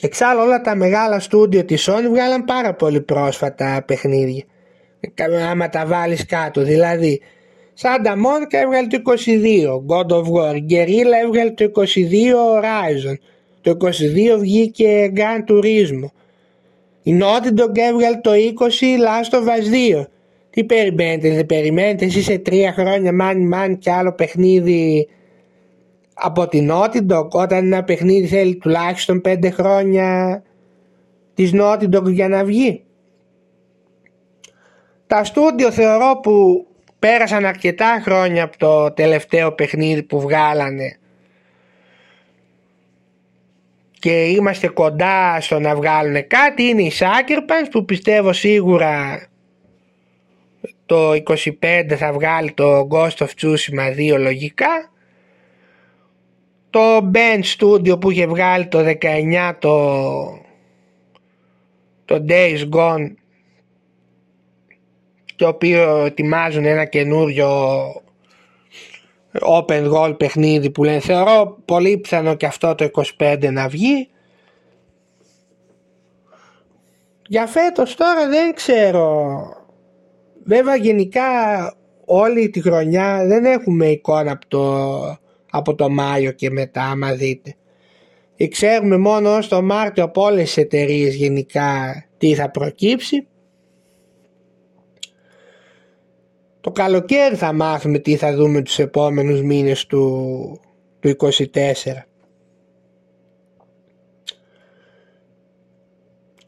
[0.00, 4.44] Εξάλλου όλα τα μεγάλα στούντιο της Sony βγάλαν πάρα πολύ πρόσφατα παιχνίδια.
[5.50, 6.62] Άμα τα βάλεις κάτω.
[6.62, 7.20] Δηλαδή,
[7.80, 10.54] Santa Monica έβγαλε το 22, God of War.
[10.54, 11.84] Guerrilla έβγαλε το 22
[12.54, 13.14] Horizon.
[13.60, 13.76] Το
[14.34, 16.10] 22 βγήκε Grand Turismo.
[17.08, 18.34] Η Naughty Dog έβγαλε το 20
[18.80, 20.06] Last of Us 2.
[20.50, 25.08] Τι περιμένετε, δεν περιμένετε εσείς σε τρία χρόνια μάνι μάνι και άλλο παιχνίδι
[26.14, 30.42] από την Naughty Dog όταν ένα παιχνίδι θέλει τουλάχιστον πέντε χρόνια
[31.34, 32.84] της Naughty Dog για να βγει.
[35.06, 36.66] Τα στούντιο θεωρώ που
[36.98, 40.98] πέρασαν αρκετά χρόνια από το τελευταίο παιχνίδι που βγάλανε
[43.98, 46.62] και είμαστε κοντά στο να βγάλουν κάτι.
[46.62, 49.22] Είναι η Sucker Punch που πιστεύω σίγουρα
[50.86, 54.92] το 25 θα βγάλει το Ghost of Tsushima 2 λογικά.
[56.70, 60.46] Το Band Studio που είχε βγάλει το 19 το
[62.04, 63.12] το Days Gone
[65.36, 67.48] το οποίος ετοιμάζουν ένα καινούριο
[69.40, 74.08] open goal παιχνίδι που λένε θεωρώ πολύ πιθανό και αυτό το 25 να βγει
[77.26, 79.42] για φέτος τώρα δεν ξέρω
[80.48, 81.22] Βέβαια γενικά
[82.04, 85.18] όλη τη χρονιά δεν έχουμε εικόνα από το,
[85.50, 87.54] από το Μάιο και μετά άμα δείτε.
[88.50, 93.26] Ξέρουμε μόνο στο Μάρτιο από όλες τις εταιρείες γενικά τι θα προκύψει.
[96.60, 100.60] Το καλοκαίρι θα μάθουμε τι θα δούμε τους επόμενους μήνες του,
[101.00, 101.34] του 24.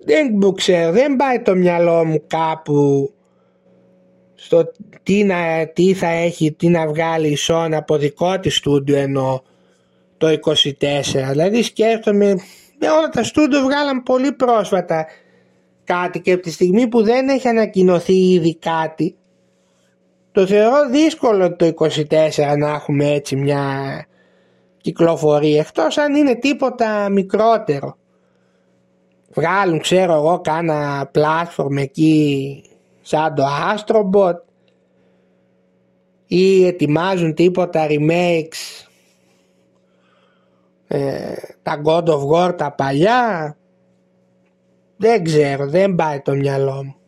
[0.04, 3.10] Δεν ξέρω, δεν πάει το μυαλό μου κάπου
[4.34, 8.96] στο τι, να, τι θα έχει, τι να βγάλει η Sony από δικό της στούντιο
[8.96, 9.42] ενώ
[10.16, 10.60] το 24.
[11.30, 12.34] Δηλαδή σκέφτομαι,
[12.78, 15.06] με όλα τα στούντιο βγάλαν πολύ πρόσφατα
[15.84, 19.14] κάτι και από τη στιγμή που δεν έχει ανακοινωθεί ήδη κάτι
[20.32, 23.64] το θεωρώ δύσκολο το 24 να έχουμε έτσι μια
[24.76, 27.96] κυκλοφορία εκτός αν είναι τίποτα μικρότερο.
[29.34, 32.62] Βγάλουν ξέρω εγώ κάνα platform εκεί
[33.00, 34.38] σαν το Astrobot
[36.26, 38.86] ή ετοιμάζουν τίποτα remakes
[40.88, 43.56] ε, τα God of War τα παλιά.
[44.96, 46.99] Δεν ξέρω δεν πάει το μυαλό μου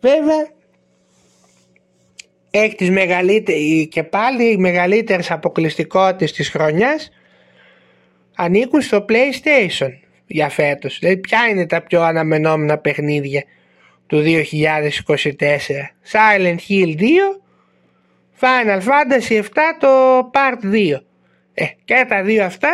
[0.00, 0.48] βέβαια
[2.50, 7.10] έχει τις μεγαλύτερες και πάλι οι μεγαλύτερες αποκλειστικότητες της χρονιάς
[8.36, 9.90] ανήκουν στο PlayStation
[10.26, 10.98] για φέτος.
[10.98, 13.44] Δηλαδή ποια είναι τα πιο αναμενόμενα παιχνίδια
[14.06, 14.44] του 2024.
[16.12, 17.02] Silent Hill 2,
[18.40, 19.44] Final Fantasy 7
[19.78, 21.00] το Part 2.
[21.54, 22.70] Ε, και τα δύο αυτά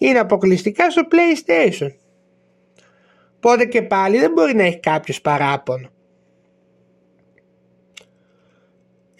[0.00, 1.92] είναι αποκλειστικά στο PlayStation.
[3.36, 5.90] Οπότε και πάλι δεν μπορεί να έχει κάποιος παράπονο.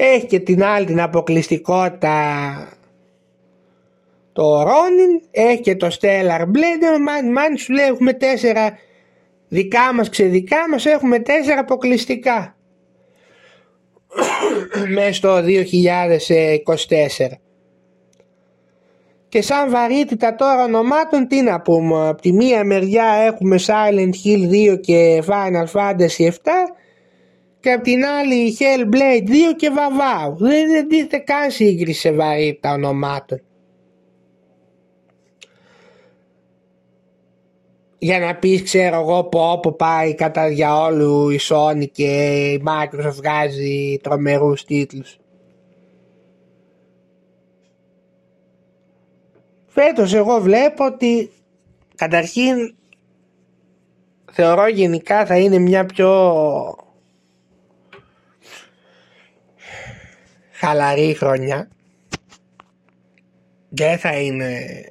[0.01, 2.69] Έχει και την άλλη την αποκλειστικότητα.
[4.33, 8.79] Το Ronin, έχει και το Stellar Blade, μαν, μαν σου λέει έχουμε τέσσερα
[9.49, 12.57] δικά μας ξεδικά μας έχουμε τέσσερα αποκλειστικά.
[14.95, 15.43] Μέσα στο 2024.
[19.29, 24.73] Και σαν βαρύτητα τώρα ονομάτων τι να πούμε, από τη μία μεριά έχουμε Silent Hill
[24.73, 26.31] 2 και Final Fantasy 7
[27.61, 30.37] και από την άλλη Hellblade 2 και Vavau.
[30.37, 33.41] Δεν, δεν δείτε καν σύγκριση σε βαρύτητα ονομάτων.
[37.99, 43.15] για να πεις ξέρω εγώ πω όπου πάει κατά διαόλου η Sony και η Microsoft
[43.15, 45.19] βγάζει τρομερούς τίτλους.
[49.67, 51.31] Φέτος εγώ βλέπω ότι
[51.95, 52.75] καταρχήν
[54.33, 56.11] θεωρώ γενικά θα είναι μια πιο
[60.59, 61.69] χαλαρή χρονιά.
[63.69, 64.85] Δεν θα είναι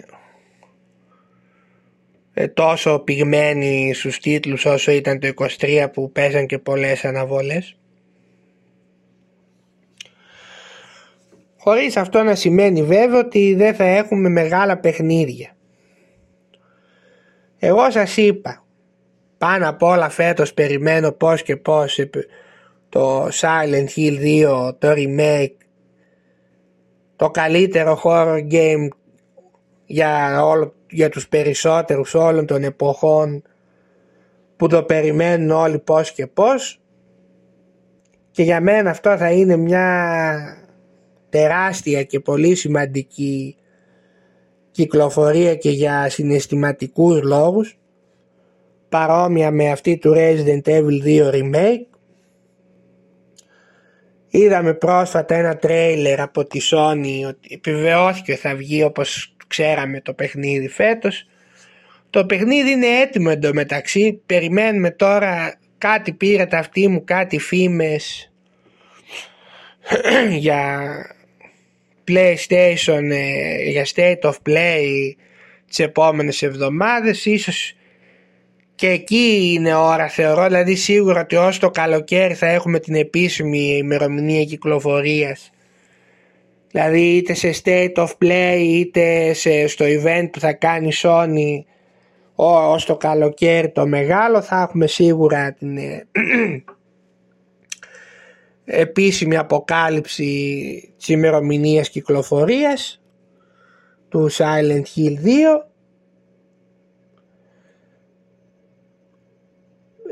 [2.34, 5.28] ε, τόσο πυγμένη στους τίτλους όσο ήταν το
[5.60, 7.78] 23 που παίζαν και πολλές αναβολές.
[11.58, 15.56] Χωρίς αυτό να σημαίνει βέβαια ότι δεν θα έχουμε μεγάλα παιχνίδια.
[17.60, 18.66] Εγώ σας είπα,
[19.38, 22.00] πάνω απ' όλα φέτος περιμένω πώς και πώς
[22.90, 24.20] το Silent Hill
[24.70, 25.56] 2, το remake,
[27.16, 28.88] το καλύτερο horror game
[29.86, 33.44] για, όλο, για τους περισσότερους όλων των εποχών
[34.56, 36.82] που το περιμένουν όλοι πώς και πώς.
[38.32, 40.58] Και για μένα αυτό θα είναι μια
[41.30, 43.58] τεράστια και πολύ σημαντική
[44.72, 47.80] κυκλοφορία και για συναισθηματικούς λόγους
[48.90, 51.97] παρόμοια με αυτή του Resident Evil 2 Remake
[54.40, 60.68] είδαμε πρόσφατα ένα τρέιλερ από τη Sony ότι επιβεβαιώθηκε θα βγει όπως ξέραμε το παιχνίδι
[60.68, 61.28] φέτος.
[62.10, 68.32] Το παιχνίδι είναι έτοιμο εντωμεταξύ, περιμένουμε τώρα κάτι πήρε τα αυτή μου, κάτι φήμες
[70.38, 70.92] για
[72.08, 75.12] PlayStation, ε, για State of Play
[75.68, 77.77] τις επόμενες εβδομάδες, ίσως
[78.78, 83.78] και εκεί είναι ώρα θεωρώ, δηλαδή σίγουρα ότι ως το καλοκαίρι θα έχουμε την επίσημη
[83.78, 85.52] ημερομηνία κυκλοφορίας
[86.72, 91.64] Δηλαδή είτε σε state of play είτε σε, στο event που θα κάνει η Sony
[92.36, 96.08] ως το καλοκαίρι το μεγάλο θα έχουμε σίγουρα την ε,
[98.82, 103.02] επίσημη αποκάλυψη της ημερομηνίας κυκλοφορίας
[104.10, 105.68] του Silent Hill 2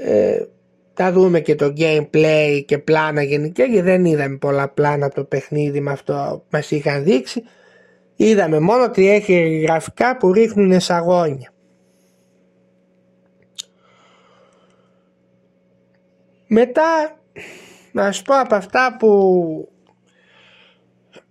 [0.07, 0.47] ε,
[0.93, 5.23] θα δούμε και το gameplay και πλάνα γενικά και δεν είδαμε πολλά πλάνα από το
[5.23, 7.43] παιχνίδι με αυτό που μας είχαν δείξει.
[8.15, 11.53] Είδαμε μόνο ότι έχει γραφικά που ρίχνουν σαγόνια.
[16.47, 17.19] Μετά
[17.91, 19.09] να σου πω από αυτά που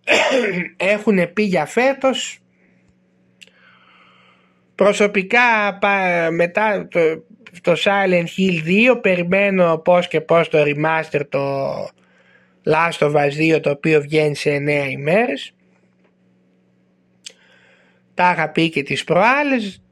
[0.95, 2.39] έχουν πει για φέτος
[4.75, 5.79] προσωπικά
[6.31, 7.01] μετά το,
[7.61, 11.75] το Silent Hill 2 περιμένω πώς και πώς το remaster το
[12.65, 15.55] Last of Us 2 το οποίο βγαίνει σε 9 ημέρες.
[18.15, 19.83] Τα είχα πει και τις προάλλες.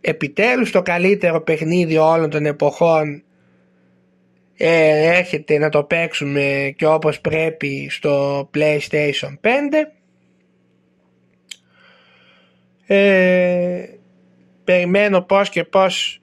[0.00, 3.22] Επιτέλους το καλύτερο παιχνίδι όλων των εποχών
[4.56, 9.48] ε, έρχεται να το παίξουμε και όπως πρέπει στο PlayStation 5
[12.86, 13.84] ε,
[14.64, 16.19] περιμένω πώς και πώς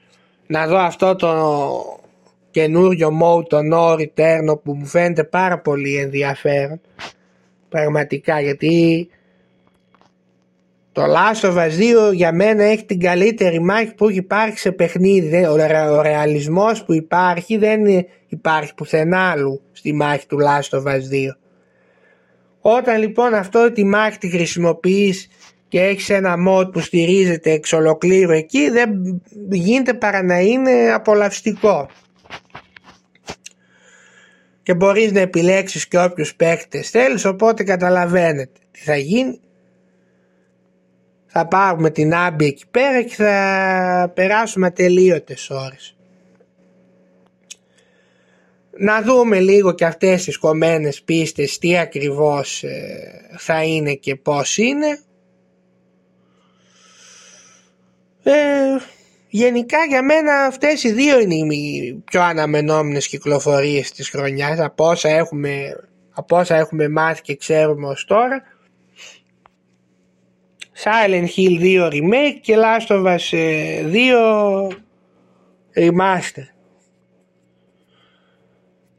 [0.47, 1.31] να δω αυτό το
[2.51, 6.81] καινούριο mode, το No Return που μου φαίνεται πάρα πολύ ενδιαφέρον
[7.69, 9.09] πραγματικά γιατί
[10.91, 14.71] το Last of Us 2 για μένα έχει την καλύτερη μάχη που έχει υπάρξει σε
[14.71, 15.45] παιχνίδι.
[15.45, 15.51] Ο,
[15.91, 17.81] ο ρεαλισμός που υπάρχει δεν
[18.27, 20.99] υπάρχει πουθενά άλλου στη μάχη του Last of Us 2.
[22.59, 25.27] Όταν λοιπόν αυτό τη μάχη τη χρησιμοποιείς
[25.67, 31.89] και έχεις ένα mod που στηρίζεται εξ ολοκλήρου εκεί δεν γίνεται παρά να είναι απολαυστικό.
[34.63, 39.39] Και μπορείς να επιλέξεις και όποιους παίκτες θέλεις οπότε καταλαβαίνετε τι θα γίνει.
[41.25, 45.95] Θα πάρουμε την άμπη εκεί πέρα και θα περάσουμε τελείωτες ώρες.
[48.79, 54.57] Να δούμε λίγο και αυτές τις κομμένες πίστες τι ακριβώς ε, θα είναι και πώς
[54.57, 54.99] είναι
[58.29, 58.77] Ε,
[59.29, 65.09] γενικά για μένα αυτές οι δύο είναι οι πιο αναμενόμενες κυκλοφορίες της χρονιάς από όσα
[65.09, 65.75] έχουμε
[66.13, 68.43] από όσα έχουμε μάθει και ξέρουμε ως τώρα
[70.83, 73.33] Silent Hill 2 Remake και Last of Us
[73.93, 74.69] 2
[75.75, 76.47] Remaster.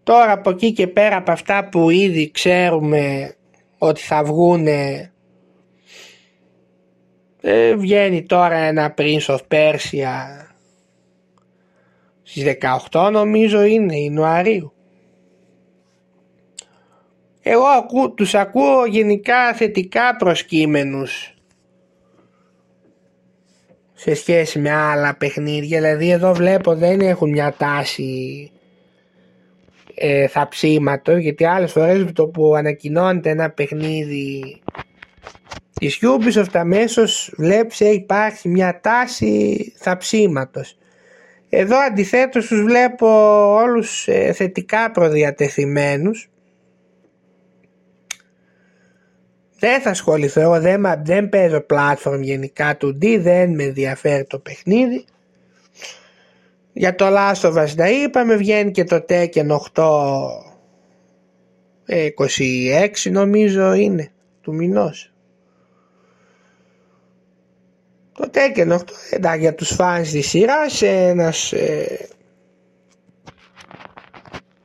[0.02, 3.34] Τώρα από εκεί και πέρα από αυτά που ήδη ξέρουμε
[3.78, 4.66] ότι θα βγουν
[7.40, 10.46] ε, βγαίνει τώρα ένα Prince of Persia
[12.22, 12.44] στις
[12.90, 14.72] 18 νομίζω είναι Ιανουαρίου.
[17.42, 21.34] Εγώ ακού, τους ακούω γενικά θετικά προσκύμενους
[23.92, 25.80] σε σχέση με άλλα παιχνίδια.
[25.80, 28.50] Δηλαδή εδώ βλέπω δεν έχουν μια τάση
[29.94, 34.60] ε, θαψίματος γιατί άλλες φορές το που ανακοινώνεται ένα παιχνίδι
[35.72, 40.78] της Ubisoft αμέσως βλέπεις ε, υπάρχει μια τάση θαψίματος.
[41.48, 43.08] Εδώ αντιθέτως τους βλέπω
[43.54, 46.30] όλους ε, θετικά προδιατεθειμένους
[49.58, 54.38] δεν θα ασχοληθώ, εγώ δεν, δεν παίζω platform γενικά του D, δεν με ενδιαφέρει το
[54.38, 55.04] παιχνίδι.
[56.72, 59.84] Για το Last of Us τα είπαμε, βγαίνει και το Tekken 8
[61.86, 64.12] 26 νομίζω είναι
[64.48, 65.12] του μηνός.
[68.12, 68.80] Το Tekken 8
[69.10, 72.08] εντάξει για τους φάνς της σειράς ένας ε,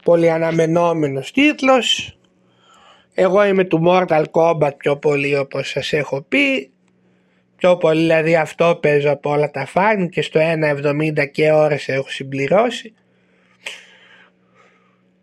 [0.04, 2.18] πολύ αναμενόμενος τίτλος
[3.14, 6.72] εγώ είμαι του Mortal Kombat πιο πολύ όπως σας έχω πει.
[7.56, 10.40] Πιο πολύ δηλαδή αυτό παίζω από όλα τα φάνη και στο
[11.14, 12.94] 1.70 και ώρες έχω συμπληρώσει.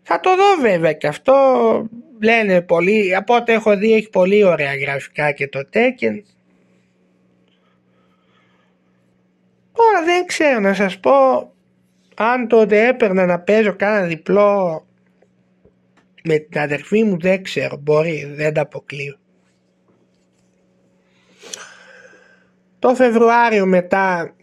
[0.01, 1.33] Θα το δω βέβαια και αυτό
[2.21, 6.21] λένε πολύ, από ό,τι έχω δει έχει πολύ ωραία γραφικά και το Tekken.
[9.73, 11.13] Τώρα δεν ξέρω να σας πω
[12.15, 14.85] αν τότε έπαιρνα να παίζω κάνα διπλό
[16.23, 19.19] με την αδερφή μου δεν ξέρω, μπορεί, δεν τα αποκλείω.
[22.79, 24.33] Το Φεβρουάριο μετά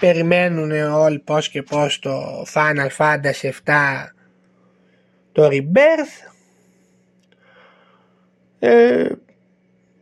[0.00, 3.72] περιμένουν όλοι πώς και πώς το Final Fantasy 7
[5.38, 6.32] το Rebirth.
[8.58, 9.08] Ε,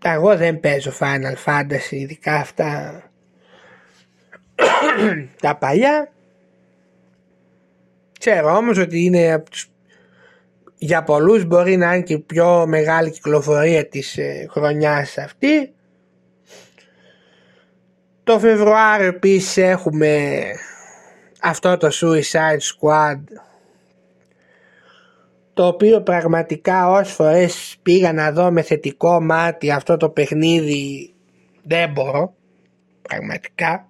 [0.05, 3.03] εγώ δεν παίζω Final Fantasy ειδικά αυτά
[5.43, 6.13] τα παλιά.
[8.19, 9.43] Ξέρω όμως ότι είναι
[10.77, 15.75] για πολλούς μπορεί να είναι και η πιο μεγάλη κυκλοφορία της ε, χρονιάς αυτή.
[18.25, 20.43] Το Φεβρουάριο επίσης έχουμε
[21.41, 23.21] αυτό το Suicide Squad
[25.57, 31.15] το οποίο πραγματικά όσες φορές πήγα να δω με θετικό μάτι αυτό το παιχνίδι
[31.63, 32.35] δεν μπορώ
[33.03, 33.89] πραγματικά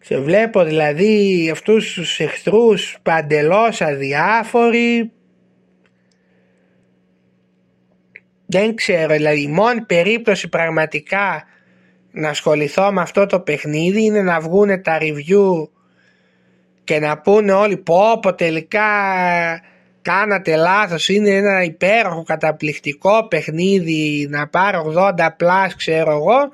[0.00, 5.12] σε βλέπω δηλαδή αυτούς τους εχθρούς παντελώς αδιάφοροι.
[8.46, 11.44] Δεν ξέρω, δηλαδή η μόνη περίπτωση πραγματικά
[12.10, 15.68] να ασχοληθώ με αυτό το παιχνίδι είναι να βγουν τα review
[16.84, 18.82] και να πούνε όλοι πω πω τελικά
[20.04, 26.50] κάνατε λάθος είναι ένα υπέροχο καταπληκτικό παιχνίδι να πάρω 80 plus ξέρω εγώ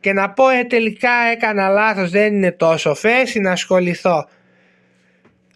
[0.00, 4.28] και να πω ε, τελικά έκανα λάθος δεν είναι τόσο φέση να ασχοληθώ.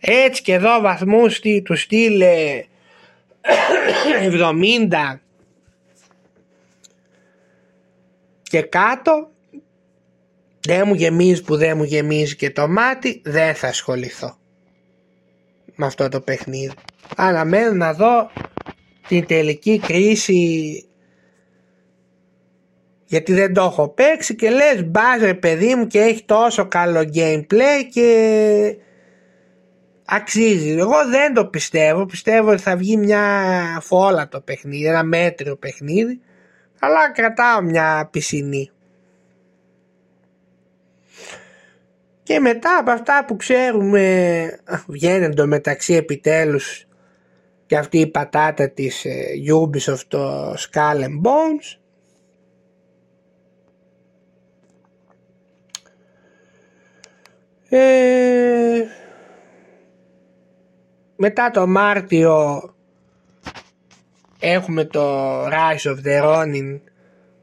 [0.00, 2.64] Έτσι και εδώ βαθμούς του στείλε
[4.38, 5.18] 70
[8.42, 9.30] και κάτω
[10.60, 14.36] δεν μου γεμίζει που δεν μου γεμίζει και το μάτι δεν θα ασχοληθώ
[15.74, 16.72] με αυτό το παιχνίδι.
[17.16, 18.30] Αναμένω να δω
[19.08, 20.86] την τελική κρίση
[23.12, 27.82] γιατί δεν το έχω παίξει και λες μπάζε παιδί μου και έχει τόσο καλό gameplay
[27.92, 28.76] και
[30.04, 30.70] αξίζει.
[30.70, 33.22] Εγώ δεν το πιστεύω, πιστεύω ότι θα βγει μια
[33.80, 36.20] φόλα το παιχνίδι, ένα μέτριο παιχνίδι,
[36.80, 38.70] αλλά κρατάω μια πισινή.
[42.22, 44.44] Και μετά από αυτά που ξέρουμε
[44.86, 46.86] βγαίνει το μεταξύ επιτέλους
[47.72, 49.24] και αυτή η πατάτα της ε,
[49.60, 51.78] Ubisoft το Skull and Bones.
[57.68, 58.82] Ε,
[61.16, 62.62] μετά το Μάρτιο
[64.38, 66.80] έχουμε το Rise of the Ronin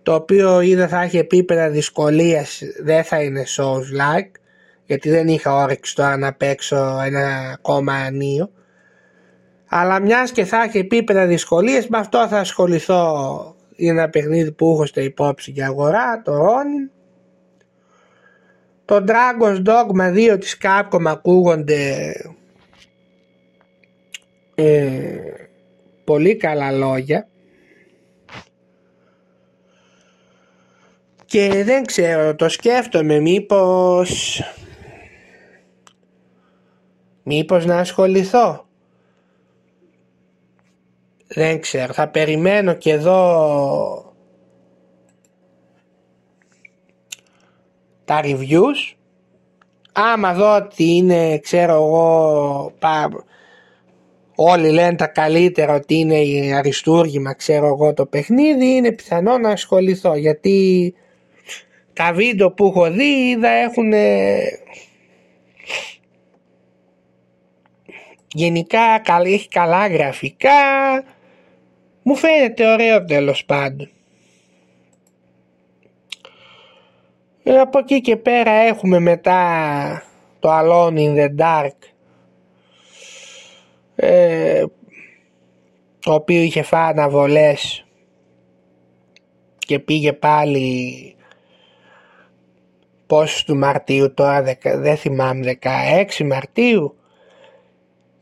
[0.03, 4.31] το οποίο είδα θα έχει επίπεδα δυσκολίας δεν θα είναι Souls like
[4.85, 8.51] γιατί δεν είχα όρεξη τώρα να παίξω ένα ακόμα ανίο
[9.69, 13.55] αλλά μιας και θα έχει επίπεδα δυσκολίες με αυτό θα ασχοληθώ.
[13.75, 16.91] Είναι ένα παιχνίδι που έχω στο υπόψη για αγορά το Ronin.
[18.85, 22.13] Το Dragon's Dogma 2 της Capcom ακούγονται
[24.55, 25.17] ε,
[26.03, 27.27] πολύ καλά λόγια.
[31.25, 34.41] Και δεν ξέρω το σκέφτομαι μήπως
[37.23, 38.68] μήπως να ασχοληθώ
[41.39, 44.13] δεν ξέρω θα περιμένω και εδώ
[48.05, 48.95] τα reviews.
[49.91, 52.71] Άμα δω ότι είναι ξέρω εγώ
[54.35, 60.15] όλοι λένε τα καλύτερα ότι είναι αριστούργημα ξέρω εγώ το παιχνίδι είναι πιθανό να ασχοληθώ
[60.15, 60.93] γιατί
[61.93, 63.93] τα βίντεο που έχω δει είδα έχουν
[68.33, 70.51] γενικά έχει καλά γραφικά
[72.09, 73.89] μου φαίνεται ωραίο τέλος πάντων.
[77.43, 80.03] Ε, από εκεί και πέρα έχουμε μετά
[80.39, 81.77] το Alone in the Dark
[83.95, 84.63] ε,
[85.99, 87.85] το οποίο είχε φάει αναβολές
[89.57, 91.15] και πήγε πάλι
[93.07, 96.95] πόσο του Μαρτίου τώρα δεν θυμάμαι 16 Μαρτίου.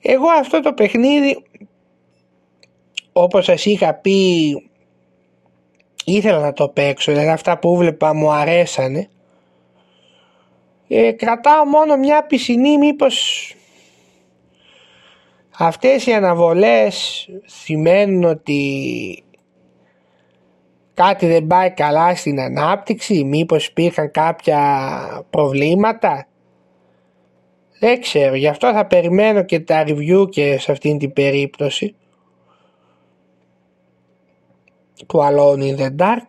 [0.02, 1.44] Εγώ αυτό το παιχνίδι
[3.22, 4.52] όπως σας είχα πει
[6.06, 9.10] ήθελα να το παίξω δηλαδή αυτά που βλέπα μου αρέσανε
[10.88, 13.52] ε, κρατάω μόνο μια πισινή μήπως
[15.58, 19.24] αυτές οι αναβολές σημαίνουν ότι
[20.94, 24.60] κάτι δεν πάει καλά στην ανάπτυξη, μήπως υπήρχαν κάποια
[25.30, 26.28] προβλήματα.
[27.80, 31.96] Δεν ξέρω, γι' αυτό θα περιμένω και τα review και σε αυτήν την περίπτωση
[35.06, 36.28] του Alone in the Dark.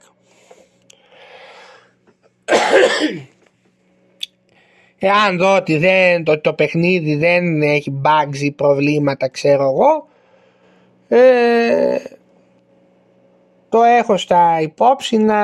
[4.98, 10.08] Εάν δω ότι δεν, το, το παιχνίδι δεν έχει bugs ή προβλήματα ξέρω εγώ
[11.08, 11.98] ε,
[13.68, 15.42] το έχω στα υπόψη να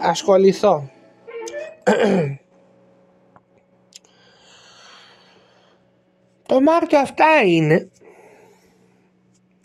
[0.00, 0.90] ασχοληθώ.
[6.46, 7.90] το Μάρτιο αυτά είναι.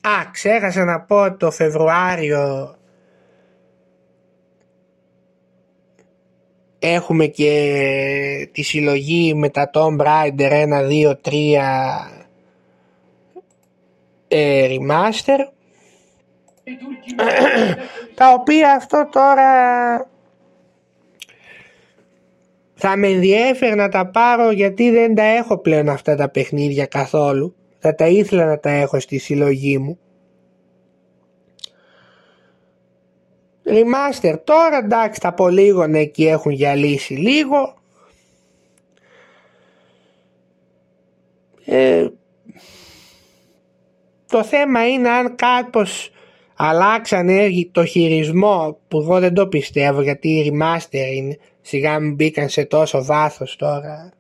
[0.02, 2.76] Α, ξέχασα να πω το Φεβρουάριο.
[6.80, 12.20] Έχουμε και τη συλλογή με τα Tomb Raider 1, 2, 3
[14.28, 15.40] ε, remaster.
[18.16, 19.52] Τα οποία αυτό τώρα
[22.74, 27.56] θα με ενδιέφερε να τα πάρω γιατί δεν τα έχω πλέον αυτά τα παιχνίδια καθόλου
[27.80, 30.00] θα τα ήθελα να τα έχω στη συλλογή μου.
[33.66, 34.40] Remaster.
[34.44, 37.74] Τώρα εντάξει τα πολύγωνα εκεί έχουν γυαλίσει λίγο.
[41.66, 42.08] Ε,
[44.28, 46.12] το θέμα είναι αν κάπως
[46.56, 52.50] αλλάξανε το χειρισμό που εγώ δεν το πιστεύω γιατί η remaster είναι σιγά μην μπήκαν
[52.50, 54.12] σε τόσο βάθος τώρα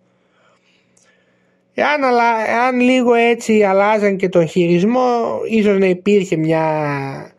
[1.80, 2.01] εάν,
[2.47, 7.34] εάν λίγο έτσι αλλάζαν και τον χειρισμό ίσως να υπήρχε μια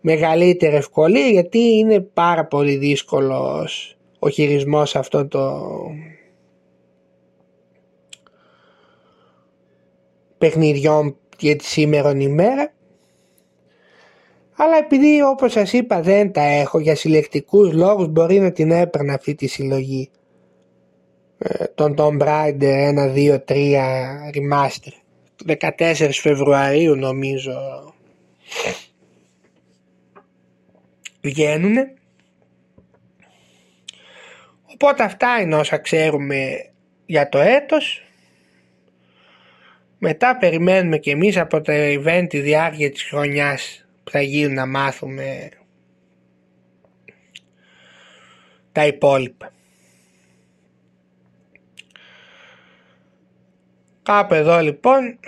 [0.00, 5.68] μεγαλύτερη ευκολία γιατί είναι πάρα πολύ δύσκολος ο χειρισμός αυτό το
[10.38, 12.72] παιχνιδιών για τη σήμερα ημέρα.
[14.56, 19.14] Αλλά επειδή όπως σας είπα δεν τα έχω για συλλεκτικούς λόγους μπορεί να την έπαιρνα
[19.14, 20.10] αυτή τη συλλογή.
[20.10, 20.23] ε,
[21.74, 23.76] τον Tomb Raider 1, 2, 3
[24.34, 24.92] Remaster.
[25.46, 27.52] 14 Φεβρουαρίου νομίζω
[31.20, 31.76] βγαίνουν
[34.72, 36.70] οπότε αυτά είναι όσα ξέρουμε
[37.06, 38.02] για το έτος.
[39.98, 44.66] Μετά περιμένουμε και εμείς από το event τη διάρκεια της χρονιάς που θα γίνουν να
[44.66, 45.48] μάθουμε
[48.72, 49.52] τα υπόλοιπα.
[54.04, 55.18] Κάπου εδώ λοιπόν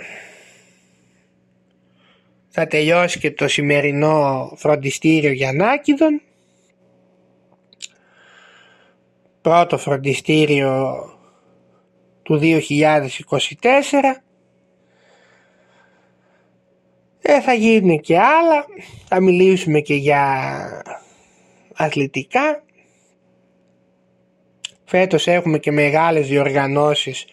[2.47, 6.21] θα τελειώσει και το σημερινό φροντιστήριο για Νάκηδον.
[9.41, 10.95] Πρώτο φροντιστήριο
[12.23, 12.61] του 2024
[17.21, 18.65] ε, θα γίνουν και άλλα,
[19.07, 20.83] θα μιλήσουμε και για
[21.73, 22.63] αθλητικά.
[24.85, 27.25] Φέτος έχουμε και μεγάλες διοργανώσεις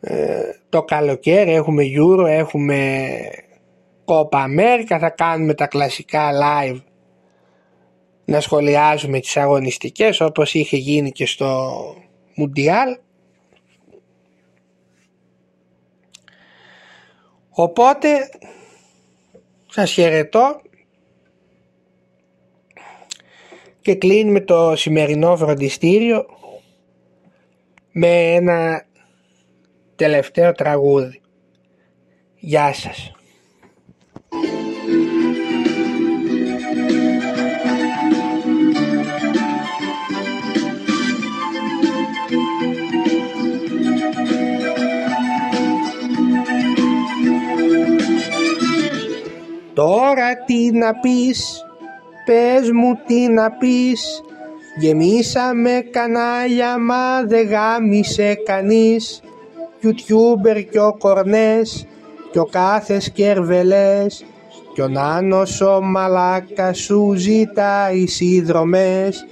[0.00, 3.08] ε, το καλοκαίρι, έχουμε Euro, έχουμε
[4.04, 6.80] Copa America, θα κάνουμε τα κλασικά live
[8.24, 11.72] να σχολιάζουμε τις αγωνιστικές όπως είχε γίνει και στο
[12.36, 12.98] Mundial.
[17.48, 18.08] Οπότε
[19.66, 20.60] σας χαιρετώ
[23.80, 26.26] και κλείνουμε το σημερινό φροντιστήριο
[27.92, 28.85] με ένα
[29.96, 31.20] τελευταίο τραγούδι.
[32.38, 33.10] Γεια σας.
[49.74, 51.64] Τώρα τι να πεις,
[52.24, 54.20] πες μου τι να πεις
[54.78, 59.20] Γεμίσαμε κανάλια μα δεν γάμισε κανείς
[59.86, 61.86] Youtuber και ο Κορνές
[62.32, 64.24] και ο κάθε Σκερβελές
[64.74, 69.26] κι ο Νάνος ο Μαλάκας σου ζητάει συνδρομές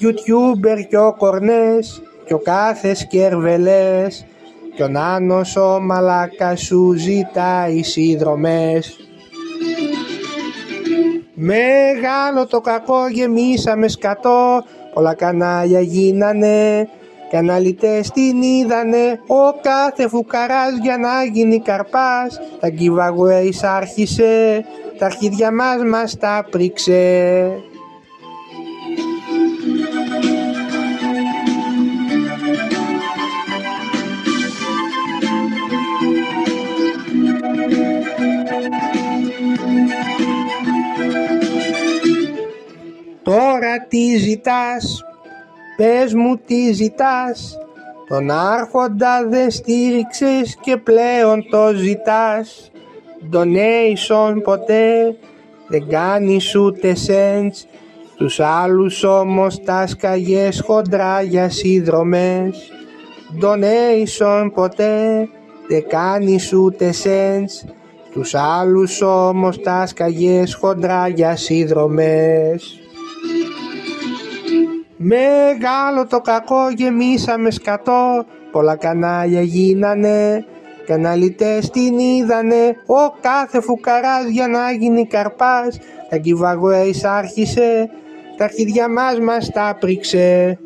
[0.00, 4.26] Youtuber και ο Κορνές και ο κάθε Σκερβελές
[4.74, 8.96] κι ο Νάνος ο Μαλάκας σου ζητάει συνδρομές
[11.40, 14.64] Μεγάλο το κακό γεμίσαμε σκατό,
[14.94, 16.88] πολλά κανάλια γίνανε,
[17.30, 24.64] καναλιτές την είδανε, ο κάθε φουκαράς για να γίνει καρπάς, τα giveaways άρχισε,
[24.98, 27.62] τα αρχίδια μας μας τα πρίξε.
[43.22, 45.04] Τώρα τι ζητάς,
[45.78, 47.58] πες μου τι ζητάς,
[48.08, 52.70] τον άρχοντα δεν στήριξες και πλέον το ζητάς.
[53.32, 55.16] Donation ποτέ
[55.68, 57.66] δεν κάνεις ούτε cents,
[58.16, 62.72] τους άλλους όμως τα σκαγιές χοντρά για συνδρομές.
[63.40, 65.28] Donation ποτέ
[65.68, 67.70] δεν κάνεις ούτε cents,
[68.12, 72.80] τους άλλους όμως τα σκαγιές χοντρά για συνδρομές.
[75.00, 80.44] Μεγάλο το κακό γεμίσαμε σκατό, πολλά κανάλια γίνανε,
[80.86, 85.78] καναλιτές την είδανε, ο κάθε φουκαράς για να γίνει καρπάς,
[86.08, 87.90] τα giveaways άρχισε,
[88.36, 90.58] τα αρχιδιά μας μας τα πρίξε.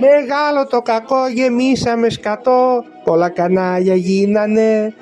[0.00, 4.94] Μεγάλο το κακό γεμίσαμε σκατό, πολλά κανάλια γίνανε,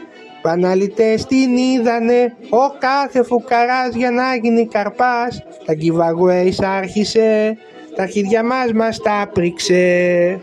[0.43, 7.57] Παναλυτές την είδανε, ο κάθε φουκαράς για να γίνει καρπάς, τα giveaways άρχισε,
[7.99, 8.43] τα χέρια
[8.75, 10.41] μας τα πρίξε.